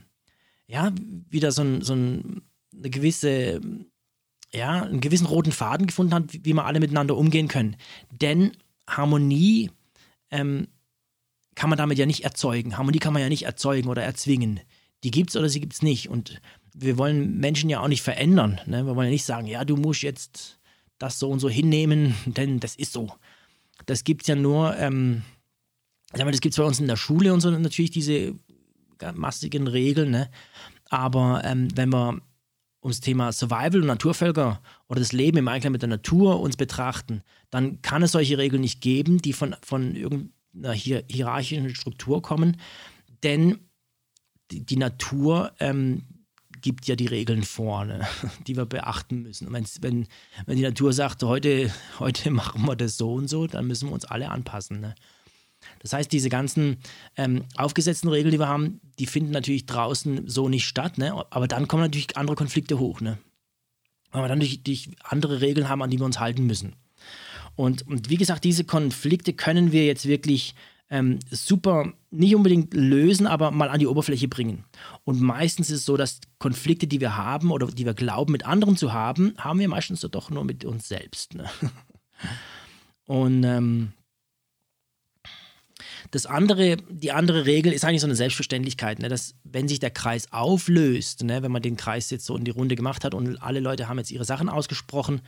ja, 0.67 0.91
wieder 1.29 1.51
so, 1.51 1.63
ein, 1.63 1.81
so 1.81 1.93
ein, 1.95 2.43
eine 2.71 2.89
gewisse 2.91 3.61
ja, 4.53 4.83
einen 4.83 5.01
gewissen 5.01 5.27
roten 5.27 5.51
Faden 5.51 5.87
gefunden 5.87 6.13
hat, 6.13 6.33
wie, 6.33 6.53
wir 6.53 6.65
alle 6.65 6.79
miteinander 6.79 7.15
umgehen 7.15 7.47
können. 7.47 7.75
Denn 8.11 8.51
Harmonie 8.87 9.71
ähm, 10.31 10.67
kann 11.55 11.69
man 11.69 11.77
damit 11.77 11.97
ja 11.97 12.05
nicht 12.05 12.23
erzeugen. 12.23 12.77
Harmonie 12.77 12.99
kann 12.99 13.13
man 13.13 13.21
ja 13.21 13.29
nicht 13.29 13.43
erzeugen 13.43 13.89
oder 13.89 14.03
erzwingen. 14.03 14.59
Die 15.03 15.11
gibt 15.11 15.29
es 15.29 15.35
oder 15.35 15.49
sie 15.49 15.59
gibt 15.59 15.73
es 15.73 15.81
nicht. 15.81 16.09
Und 16.09 16.41
wir 16.73 16.97
wollen 16.97 17.37
Menschen 17.37 17.69
ja 17.69 17.79
auch 17.81 17.87
nicht 17.87 18.01
verändern. 18.01 18.59
Ne? 18.65 18.85
Wir 18.85 18.95
wollen 18.95 19.07
ja 19.07 19.11
nicht 19.11 19.25
sagen, 19.25 19.47
ja, 19.47 19.65
du 19.65 19.75
musst 19.75 20.01
jetzt 20.01 20.59
das 20.97 21.19
so 21.19 21.29
und 21.29 21.39
so 21.39 21.49
hinnehmen, 21.49 22.15
denn 22.25 22.59
das 22.59 22.75
ist 22.75 22.93
so. 22.93 23.11
Das 23.85 24.03
gibt 24.03 24.23
es 24.23 24.27
ja 24.27 24.35
nur, 24.35 24.75
ähm, 24.77 25.23
das 26.11 26.41
gibt 26.41 26.53
es 26.53 26.57
bei 26.57 26.63
uns 26.65 26.79
in 26.79 26.87
der 26.87 26.97
Schule 26.97 27.33
und 27.33 27.41
so 27.41 27.51
natürlich 27.51 27.91
diese 27.91 28.33
massigen 29.13 29.67
Regeln. 29.67 30.11
Ne? 30.11 30.29
Aber 30.89 31.41
ähm, 31.45 31.69
wenn 31.75 31.93
wir 31.93 32.19
ums 32.81 33.01
Thema 33.01 33.31
Survival 33.31 33.81
und 33.81 33.87
Naturvölker 33.87 34.61
oder 34.87 34.99
das 34.99 35.11
Leben 35.11 35.37
im 35.37 35.47
Einklang 35.47 35.73
mit 35.73 35.81
der 35.81 35.89
Natur 35.89 36.39
uns 36.39 36.57
betrachten, 36.57 37.23
dann 37.49 37.81
kann 37.81 38.03
es 38.03 38.13
solche 38.13 38.37
Regeln 38.37 38.61
nicht 38.61 38.81
geben, 38.81 39.21
die 39.21 39.33
von, 39.33 39.55
von 39.61 39.95
irgendeiner 39.95 40.73
hier, 40.73 41.03
hierarchischen 41.09 41.75
Struktur 41.75 42.21
kommen, 42.21 42.57
denn 43.23 43.59
die, 44.51 44.65
die 44.65 44.77
Natur 44.77 45.51
ähm, 45.59 46.03
gibt 46.61 46.87
ja 46.87 46.95
die 46.95 47.07
Regeln 47.07 47.43
vor, 47.43 47.85
ne, 47.85 48.07
die 48.47 48.55
wir 48.55 48.65
beachten 48.65 49.21
müssen. 49.21 49.47
Und 49.47 49.53
wenn, 49.81 50.07
wenn 50.45 50.57
die 50.57 50.63
Natur 50.63 50.93
sagt, 50.93 51.23
heute, 51.23 51.71
heute 51.99 52.31
machen 52.31 52.65
wir 52.65 52.75
das 52.75 52.97
so 52.97 53.13
und 53.13 53.27
so, 53.27 53.47
dann 53.47 53.67
müssen 53.67 53.89
wir 53.89 53.93
uns 53.93 54.05
alle 54.05 54.29
anpassen. 54.29 54.79
Ne? 54.79 54.95
Das 55.79 55.93
heißt, 55.93 56.11
diese 56.11 56.29
ganzen 56.29 56.77
ähm, 57.15 57.43
aufgesetzten 57.55 58.09
Regeln, 58.09 58.31
die 58.31 58.39
wir 58.39 58.47
haben, 58.47 58.81
die 58.97 59.05
finden 59.05 59.31
natürlich 59.31 59.65
draußen 59.65 60.27
so 60.27 60.49
nicht 60.49 60.65
statt, 60.65 60.97
ne? 60.97 61.13
aber 61.29 61.47
dann 61.47 61.67
kommen 61.67 61.83
natürlich 61.83 62.17
andere 62.17 62.35
Konflikte 62.35 62.79
hoch, 62.79 63.01
ne? 63.01 63.17
weil 64.11 64.23
wir 64.23 64.27
dann 64.27 64.39
natürlich 64.39 64.89
andere 65.03 65.41
Regeln 65.41 65.69
haben, 65.69 65.81
an 65.81 65.89
die 65.89 65.99
wir 65.99 66.05
uns 66.05 66.19
halten 66.19 66.45
müssen. 66.45 66.75
Und, 67.55 67.87
und 67.87 68.09
wie 68.09 68.17
gesagt, 68.17 68.43
diese 68.43 68.63
Konflikte 68.63 69.33
können 69.33 69.71
wir 69.71 69.85
jetzt 69.85 70.07
wirklich 70.07 70.55
ähm, 70.89 71.19
super, 71.29 71.93
nicht 72.09 72.35
unbedingt 72.35 72.73
lösen, 72.73 73.27
aber 73.27 73.51
mal 73.51 73.69
an 73.69 73.79
die 73.79 73.87
Oberfläche 73.87 74.27
bringen. 74.27 74.65
Und 75.03 75.21
meistens 75.21 75.69
ist 75.69 75.79
es 75.81 75.85
so, 75.85 75.97
dass 75.97 76.19
Konflikte, 76.39 76.87
die 76.87 76.99
wir 76.99 77.15
haben 77.15 77.51
oder 77.51 77.67
die 77.67 77.85
wir 77.85 77.93
glauben, 77.93 78.31
mit 78.31 78.45
anderen 78.45 78.75
zu 78.75 78.93
haben, 78.93 79.33
haben 79.37 79.59
wir 79.59 79.67
meistens 79.67 80.01
doch 80.01 80.29
nur 80.29 80.43
mit 80.43 80.65
uns 80.65 80.87
selbst. 80.87 81.35
Ne? 81.35 81.49
Und 83.05 83.43
ähm, 83.43 83.93
das 86.11 86.25
andere, 86.25 86.77
die 86.77 87.11
andere 87.11 87.45
Regel 87.45 87.71
ist 87.71 87.85
eigentlich 87.85 88.01
so 88.01 88.07
eine 88.07 88.15
Selbstverständlichkeit, 88.15 88.99
ne? 88.99 89.09
dass 89.09 89.35
wenn 89.43 89.67
sich 89.67 89.79
der 89.79 89.91
Kreis 89.91 90.31
auflöst, 90.31 91.23
ne? 91.23 91.43
wenn 91.43 91.51
man 91.51 91.61
den 91.61 91.77
Kreis 91.77 92.09
jetzt 92.09 92.25
so 92.25 92.35
in 92.35 92.45
die 92.45 92.51
Runde 92.51 92.75
gemacht 92.75 93.03
hat 93.03 93.13
und 93.13 93.41
alle 93.41 93.59
Leute 93.59 93.87
haben 93.87 93.99
jetzt 93.99 94.11
ihre 94.11 94.25
Sachen 94.25 94.49
ausgesprochen 94.49 95.21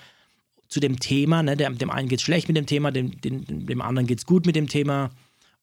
zu 0.68 0.80
dem 0.80 1.00
Thema, 1.00 1.44
ne? 1.44 1.56
dem, 1.56 1.78
dem 1.78 1.92
einen 1.92 2.08
geht 2.08 2.20
es 2.20 2.24
schlecht 2.24 2.48
mit 2.48 2.58
dem 2.58 2.66
Thema, 2.66 2.92
dem, 2.92 3.20
dem, 3.22 3.68
dem 3.68 3.82
anderen 3.82 4.08
geht 4.08 4.20
es 4.20 4.26
gut 4.26 4.46
mit 4.46 4.56
dem 4.56 4.68
Thema 4.68 5.12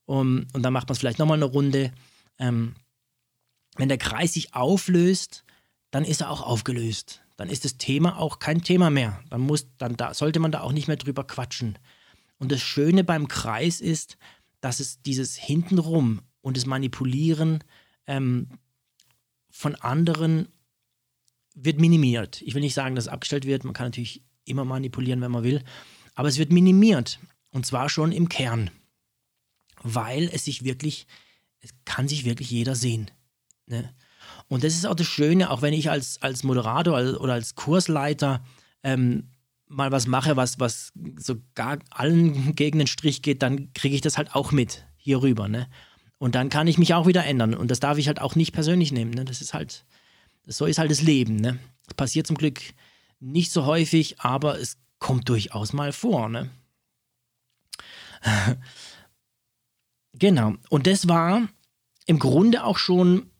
um, 0.07 0.47
und 0.55 0.63
dann 0.63 0.73
macht 0.73 0.89
man 0.89 0.95
es 0.95 0.99
vielleicht 1.01 1.19
nochmal 1.19 1.37
eine 1.37 1.45
Runde. 1.45 1.93
Ähm, 2.39 2.75
wenn 3.77 3.89
der 3.89 3.99
Kreis 3.99 4.33
sich 4.33 4.55
auflöst, 4.55 5.45
dann 5.91 6.05
ist 6.05 6.23
er 6.23 6.31
auch 6.31 6.43
aufgelöst. 6.43 7.23
Dann 7.37 7.51
ist 7.51 7.65
das 7.65 7.77
Thema 7.77 8.19
auch 8.19 8.39
kein 8.39 8.63
Thema 8.63 8.91
mehr. 8.91 9.21
Dann, 9.31 9.43
muss, 9.43 9.69
dann 9.77 9.97
da, 9.97 10.15
sollte 10.15 10.41
man 10.41 10.51
da 10.51 10.61
auch 10.61 10.73
nicht 10.73 10.89
mehr 10.89 10.97
drüber 10.97 11.25
quatschen. 11.25 11.79
Und 12.39 12.53
das 12.53 12.61
Schöne 12.61 13.05
beim 13.05 13.29
Kreis 13.29 13.81
ist, 13.81 14.17
dass 14.61 14.81
es 14.81 15.03
dieses 15.03 15.37
Hintenrum 15.37 16.23
und 16.41 16.57
das 16.57 16.67
Manipulieren 16.67 17.63
ähm, 18.07 18.49
von 19.51 19.75
anderen 19.77 20.49
wird 21.55 21.81
minimiert. 21.81 22.43
Ich 22.43 22.55
will 22.55 22.61
nicht 22.61 22.75
sagen, 22.75 22.95
dass 22.95 23.05
es 23.05 23.13
abgestellt 23.13 23.45
wird. 23.45 23.65
Man 23.65 23.75
kann 23.75 23.87
natürlich 23.87 24.23
immer 24.45 24.65
manipulieren, 24.65 25.21
wenn 25.21 25.31
man 25.31 25.43
will. 25.43 25.63
Aber 26.15 26.29
es 26.29 26.39
wird 26.39 26.53
minimiert. 26.53 27.19
Und 27.51 27.67
zwar 27.67 27.89
schon 27.89 28.13
im 28.13 28.29
Kern. 28.29 28.71
Weil 29.83 30.29
es 30.33 30.45
sich 30.45 30.65
wirklich, 30.65 31.07
es 31.61 31.71
kann 31.85 32.09
sich 32.09 32.25
wirklich 32.25 32.51
jeder 32.51 32.75
sehen. 32.75 33.11
Ne? 33.67 33.95
Und 34.49 34.65
das 34.65 34.75
ist 34.75 34.87
auch 34.87 34.95
das 34.95 35.07
Schöne, 35.07 35.51
auch 35.51 35.63
wenn 35.63 35.75
ich 35.75 35.91
als, 35.91 36.21
als 36.23 36.43
Moderator 36.43 37.21
oder 37.21 37.35
als 37.35 37.55
Kursleiter 37.55 38.45
ähm, 38.83 39.31
mal 39.69 39.93
was 39.93 40.07
mache, 40.07 40.37
was, 40.37 40.59
was 40.59 40.93
so 41.17 41.37
gar 41.55 41.79
allen 41.91 42.55
gegen 42.55 42.79
den 42.79 42.87
Strich 42.87 43.23
geht, 43.23 43.43
dann 43.43 43.73
kriege 43.73 43.95
ich 43.95 44.01
das 44.01 44.17
halt 44.17 44.35
auch 44.35 44.53
mit 44.53 44.87
hier 44.97 45.23
rüber. 45.23 45.49
Ne? 45.49 45.69
Und 46.19 46.35
dann 46.35 46.49
kann 46.49 46.67
ich 46.67 46.79
mich 46.79 46.95
auch 46.95 47.07
wieder 47.07 47.25
ändern. 47.25 47.55
Und 47.55 47.71
das 47.71 47.81
darf 47.81 47.99
ich 47.99 48.09
halt 48.09 48.21
auch 48.21 48.35
nicht 48.35 48.53
persönlich 48.53 48.93
nehmen. 48.93 49.13
Ne? 49.13 49.25
Das 49.25 49.41
ist 49.41 49.55
halt, 49.55 49.85
so 50.47 50.67
ist 50.67 50.79
halt 50.79 50.91
das 50.91 51.03
Leben. 51.03 51.37
Ne? 51.37 51.59
Das 51.87 51.95
passiert 51.95 52.27
zum 52.27 52.37
Glück 52.37 52.61
nicht 53.21 53.53
so 53.53 53.67
häufig, 53.67 54.21
aber 54.21 54.59
es 54.59 54.79
kommt 54.99 55.29
durchaus 55.29 55.73
mal 55.73 55.93
vor. 55.93 56.29
Ne? 56.29 56.51
genau. 60.15 60.55
Und 60.71 60.87
das 60.87 61.09
war 61.09 61.49
im 62.07 62.19
Grunde 62.19 62.65
auch 62.65 62.79
schon 62.79 63.31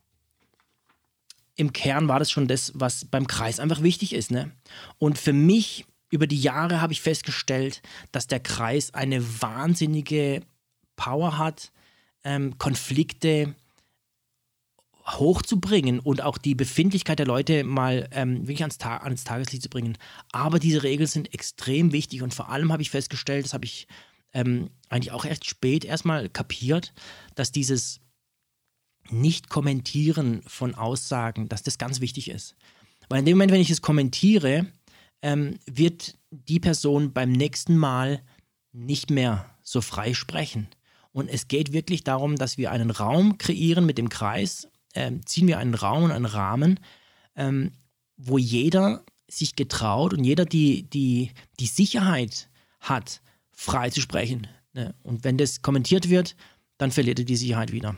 im 1.59 1.73
Kern 1.73 2.07
war 2.07 2.21
das 2.21 2.31
schon 2.31 2.47
das, 2.47 2.71
was 2.77 3.05
beim 3.05 3.27
Kreis 3.27 3.59
einfach 3.59 3.83
wichtig 3.83 4.15
ist. 4.15 4.31
Ne? 4.31 4.53
Und 4.99 5.19
für 5.19 5.33
mich 5.33 5.87
über 6.11 6.27
die 6.27 6.41
Jahre 6.41 6.81
habe 6.81 6.93
ich 6.93 7.01
festgestellt, 7.01 7.83
dass 8.13 8.27
der 8.27 8.41
Kreis 8.41 8.95
eine 8.95 9.43
wahnsinnige 9.43 10.43
Power 10.97 11.39
hat, 11.39 11.71
ähm, 12.25 12.59
Konflikte 12.59 13.55
hochzubringen 15.07 16.01
und 16.01 16.23
auch 16.23 16.37
die 16.37 16.55
Befindlichkeit 16.55 17.19
der 17.19 17.27
Leute 17.27 17.65
mal 17.65 18.09
ähm, 18.13 18.43
wirklich 18.43 18.63
ans, 18.63 18.79
Ta 18.79 18.99
ans 18.99 19.25
Tageslicht 19.25 19.63
zu 19.63 19.71
bringen. 19.71 19.97
Aber 20.33 20.59
diese 20.59 20.83
Regeln 20.83 21.07
sind 21.07 21.33
extrem 21.33 21.93
wichtig 21.93 22.23
und 22.23 22.35
vor 22.35 22.51
allem 22.51 22.73
habe 22.73 22.83
ich 22.83 22.91
festgestellt, 22.91 23.47
das 23.47 23.55
habe 23.55 23.65
ich 23.65 23.87
ähm, 24.35 24.71
eigentlich 24.91 25.13
auch 25.13 25.25
erst 25.25 25.47
spät 25.47 25.85
erstmal 25.85 26.29
kapiert, 26.29 26.93
dass 27.35 27.53
dieses 27.53 28.01
Nicht-Kommentieren 29.09 30.43
von 30.47 30.75
Aussagen, 30.75 31.49
dass 31.49 31.63
das 31.63 31.79
ganz 31.79 32.01
wichtig 32.01 32.29
ist. 32.29 32.55
Weil 33.09 33.21
in 33.21 33.25
dem 33.25 33.39
Moment, 33.39 33.53
wenn 33.53 33.61
ich 33.61 33.71
es 33.71 33.81
kommentiere, 33.81 34.67
ähm, 35.23 35.59
wird 35.67 36.17
die 36.31 36.61
Person 36.61 37.13
beim 37.13 37.33
nächsten 37.33 37.77
Mal 37.77 38.23
nicht 38.73 39.11
mehr 39.11 39.47
so 39.63 39.81
frei 39.81 40.15
sprechen. 40.15 40.69
Und 41.13 41.29
es 41.29 41.49
geht 41.49 41.73
wirklich 41.73 42.05
darum, 42.05 42.37
dass 42.37 42.59
wir 42.59 42.71
einen 42.71 42.91
Raum 42.91 43.39
kreieren 43.39 43.87
mit 43.87 43.99
dem 43.99 44.09
Kreis, 44.09 44.69
ähm, 44.95 45.25
ziehen 45.27 45.47
wir 45.47 45.59
einen 45.59 45.75
Raum 45.75 46.05
und 46.05 46.13
einen 46.13 46.27
Rahmen, 46.27 46.81
ähm, 47.37 47.73
wo 48.17 48.39
jeder 48.39 49.05
sich 49.29 49.57
getraut 49.57 50.15
und 50.15 50.25
jeder 50.25 50.45
die, 50.45 50.85
die, 50.85 51.33
die 51.61 51.67
Sicherheit 51.67 52.49
hat, 52.81 53.21
frei 53.51 53.91
zu 53.91 54.01
sprechen. 54.01 54.47
Ne? 54.73 54.95
Und 55.03 55.25
wenn 55.25 55.39
das 55.39 55.63
kommentiert 55.63 56.09
wird, 56.09 56.37
dann 56.79 56.91
verliert 56.91 57.19
er 57.19 57.25
die 57.25 57.37
Sicherheit 57.37 57.73
wieder. 57.73 57.97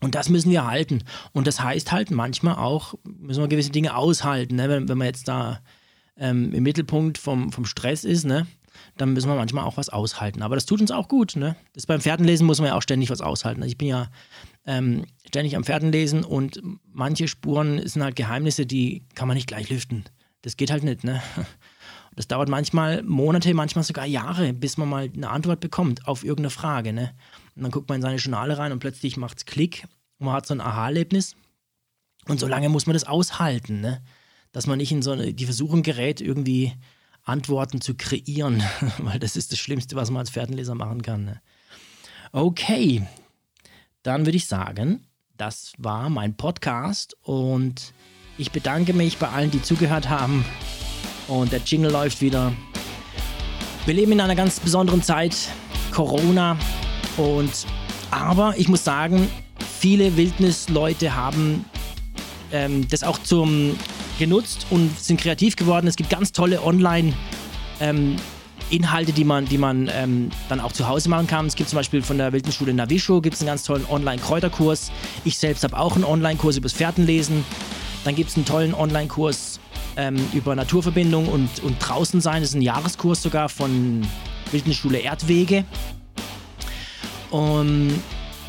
Und 0.00 0.14
das 0.14 0.28
müssen 0.28 0.52
wir 0.52 0.66
halten. 0.66 1.02
Und 1.32 1.46
das 1.46 1.60
heißt 1.60 1.90
halt 1.90 2.10
manchmal 2.10 2.56
auch, 2.56 2.94
müssen 3.04 3.42
wir 3.42 3.48
gewisse 3.48 3.70
Dinge 3.70 3.96
aushalten. 3.96 4.56
Ne? 4.56 4.68
Wenn, 4.68 4.88
wenn 4.88 4.98
wir 4.98 5.06
jetzt 5.06 5.26
da 5.26 5.60
ähm, 6.18 6.52
im 6.52 6.62
Mittelpunkt 6.62 7.18
vom, 7.18 7.52
vom 7.52 7.64
Stress 7.64 8.04
ist, 8.04 8.24
ne, 8.24 8.46
dann 8.96 9.12
müssen 9.12 9.28
wir 9.28 9.36
manchmal 9.36 9.64
auch 9.64 9.76
was 9.76 9.88
aushalten. 9.88 10.42
Aber 10.42 10.54
das 10.54 10.66
tut 10.66 10.80
uns 10.80 10.90
auch 10.90 11.08
gut. 11.08 11.36
Ne? 11.36 11.56
Das 11.72 11.86
beim 11.86 12.00
Pferdenlesen 12.00 12.46
muss 12.46 12.58
man 12.58 12.68
ja 12.68 12.74
auch 12.76 12.82
ständig 12.82 13.10
was 13.10 13.20
aushalten. 13.20 13.62
Also 13.62 13.72
ich 13.72 13.78
bin 13.78 13.88
ja 13.88 14.08
ähm, 14.66 15.04
ständig 15.26 15.56
am 15.56 15.64
Pferdenlesen 15.64 16.24
und 16.24 16.60
manche 16.92 17.28
Spuren 17.28 17.86
sind 17.86 18.02
halt 18.02 18.16
Geheimnisse, 18.16 18.66
die 18.66 19.04
kann 19.14 19.28
man 19.28 19.36
nicht 19.36 19.46
gleich 19.46 19.70
lüften. 19.70 20.04
Das 20.42 20.56
geht 20.56 20.70
halt 20.70 20.84
nicht. 20.84 21.04
Ne? 21.04 21.22
Das 22.16 22.26
dauert 22.26 22.48
manchmal 22.48 23.04
Monate, 23.04 23.54
manchmal 23.54 23.84
sogar 23.84 24.04
Jahre, 24.04 24.52
bis 24.52 24.76
man 24.76 24.88
mal 24.88 25.08
eine 25.14 25.30
Antwort 25.30 25.60
bekommt 25.60 26.08
auf 26.08 26.24
irgendeine 26.24 26.50
Frage. 26.50 26.92
Ne? 26.92 27.12
Und 27.54 27.62
dann 27.62 27.70
guckt 27.70 27.88
man 27.88 27.96
in 27.96 28.02
seine 28.02 28.16
Journale 28.16 28.58
rein 28.58 28.72
und 28.72 28.80
plötzlich 28.80 29.16
macht 29.16 29.38
es 29.38 29.46
Klick 29.46 29.86
und 30.18 30.26
man 30.26 30.34
hat 30.34 30.44
so 30.44 30.52
ein 30.52 30.60
Aha-Erlebnis. 30.60 31.36
Und 32.26 32.40
so 32.40 32.48
lange 32.48 32.70
muss 32.70 32.86
man 32.86 32.94
das 32.94 33.04
aushalten. 33.04 33.80
Ne? 33.80 34.02
Dass 34.52 34.66
man 34.66 34.78
nicht 34.78 34.92
in 34.92 35.02
so 35.02 35.12
eine, 35.12 35.32
die 35.34 35.44
Versuchung 35.44 35.82
gerät, 35.82 36.20
irgendwie 36.20 36.72
Antworten 37.24 37.80
zu 37.80 37.94
kreieren, 37.94 38.62
weil 38.98 39.18
das 39.18 39.36
ist 39.36 39.52
das 39.52 39.58
Schlimmste, 39.58 39.96
was 39.96 40.10
man 40.10 40.20
als 40.20 40.30
Pferdenleser 40.30 40.74
machen 40.74 41.02
kann. 41.02 41.24
Ne? 41.24 41.40
Okay, 42.32 43.06
dann 44.02 44.26
würde 44.26 44.36
ich 44.36 44.46
sagen, 44.46 45.06
das 45.36 45.72
war 45.78 46.10
mein 46.10 46.36
Podcast 46.36 47.16
und 47.22 47.92
ich 48.38 48.50
bedanke 48.50 48.92
mich 48.92 49.18
bei 49.18 49.28
allen, 49.28 49.50
die 49.50 49.62
zugehört 49.62 50.08
haben 50.08 50.44
und 51.28 51.52
der 51.52 51.60
Jingle 51.60 51.90
läuft 51.90 52.20
wieder. 52.20 52.52
Wir 53.84 53.94
leben 53.94 54.12
in 54.12 54.20
einer 54.20 54.36
ganz 54.36 54.60
besonderen 54.60 55.02
Zeit, 55.02 55.36
Corona 55.92 56.58
und 57.16 57.66
aber 58.10 58.54
ich 58.56 58.68
muss 58.68 58.84
sagen, 58.84 59.28
viele 59.80 60.16
Wildnisleute 60.16 61.14
haben 61.14 61.64
ähm, 62.52 62.88
das 62.88 63.02
auch 63.02 63.18
zum 63.18 63.76
genutzt 64.18 64.66
und 64.70 64.98
sind 64.98 65.20
kreativ 65.20 65.56
geworden. 65.56 65.86
Es 65.86 65.96
gibt 65.96 66.10
ganz 66.10 66.32
tolle 66.32 66.62
Online- 66.62 67.14
ähm, 67.80 68.16
Inhalte, 68.70 69.12
die 69.12 69.24
man, 69.24 69.46
die 69.46 69.58
man 69.58 69.90
ähm, 69.92 70.30
dann 70.48 70.60
auch 70.60 70.72
zu 70.72 70.88
Hause 70.88 71.08
machen 71.08 71.26
kann. 71.26 71.46
Es 71.46 71.56
gibt 71.56 71.70
zum 71.70 71.78
Beispiel 71.78 72.02
von 72.02 72.18
der 72.18 72.32
Wildenschule 72.32 72.74
Navisho 72.74 73.20
gibt 73.20 73.34
es 73.34 73.40
einen 73.40 73.48
ganz 73.48 73.62
tollen 73.62 73.86
Online-Kräuterkurs. 73.86 74.92
Ich 75.24 75.38
selbst 75.38 75.64
habe 75.64 75.78
auch 75.78 75.94
einen 75.94 76.04
Online-Kurs 76.04 76.56
übers 76.56 76.74
Pferdenlesen. 76.74 77.44
Dann 78.04 78.14
gibt 78.14 78.30
es 78.30 78.36
einen 78.36 78.44
tollen 78.44 78.74
Online-Kurs 78.74 79.60
ähm, 79.96 80.16
über 80.32 80.54
Naturverbindung 80.54 81.28
und, 81.28 81.48
und 81.62 81.78
draußen 81.78 82.20
sein. 82.20 82.42
Das 82.42 82.50
ist 82.50 82.56
ein 82.56 82.62
Jahreskurs 82.62 83.22
sogar 83.22 83.48
von 83.48 84.06
Wildenschule 84.52 84.98
Erdwege. 84.98 85.64
Und 87.30 88.00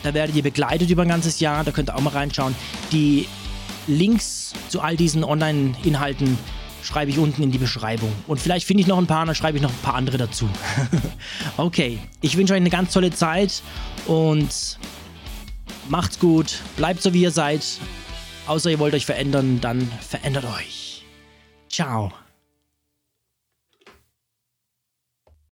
da 0.04 0.14
werdet 0.14 0.36
ihr 0.36 0.44
begleitet 0.44 0.90
über 0.90 1.04
ein 1.04 1.10
ganzes 1.10 1.40
Jahr. 1.40 1.64
Da 1.64 1.72
könnt 1.72 1.90
ihr 1.90 1.96
auch 1.96 2.02
mal 2.02 2.12
reinschauen. 2.12 2.56
Die 2.92 3.28
Links 3.89 4.54
zu 4.69 4.82
all 4.82 4.95
diesen 4.95 5.23
Online-Inhalten 5.23 6.38
schreibe 6.84 7.12
ich 7.12 7.17
unten 7.17 7.43
in 7.43 7.52
die 7.52 7.58
Beschreibung. 7.58 8.12
Und 8.28 8.39
vielleicht 8.39 8.65
finde 8.65 8.82
ich 8.82 8.88
noch 8.88 8.97
ein 8.97 9.08
paar, 9.08 9.25
dann 9.25 9.36
schreibe 9.36 9.58
ich 9.58 9.63
noch 9.63 9.71
ein 9.71 9.82
paar 9.82 9.95
andere 9.95 10.17
dazu. 10.17 10.49
okay, 11.58 11.99
ich 12.21 12.38
wünsche 12.38 12.54
euch 12.54 12.58
eine 12.58 12.69
ganz 12.69 12.93
tolle 12.93 13.12
Zeit 13.12 13.62
und 14.08 14.80
macht's 15.89 16.19
gut, 16.19 16.60
bleibt 16.78 17.02
so 17.02 17.13
wie 17.13 17.21
ihr 17.21 17.32
seid. 17.32 17.63
Außer 18.47 18.71
ihr 18.71 18.80
wollt 18.80 18.93
euch 18.93 19.06
verändern, 19.06 19.60
dann 19.62 19.91
verändert 20.02 20.45
euch. 20.45 21.04
Ciao. 21.69 22.12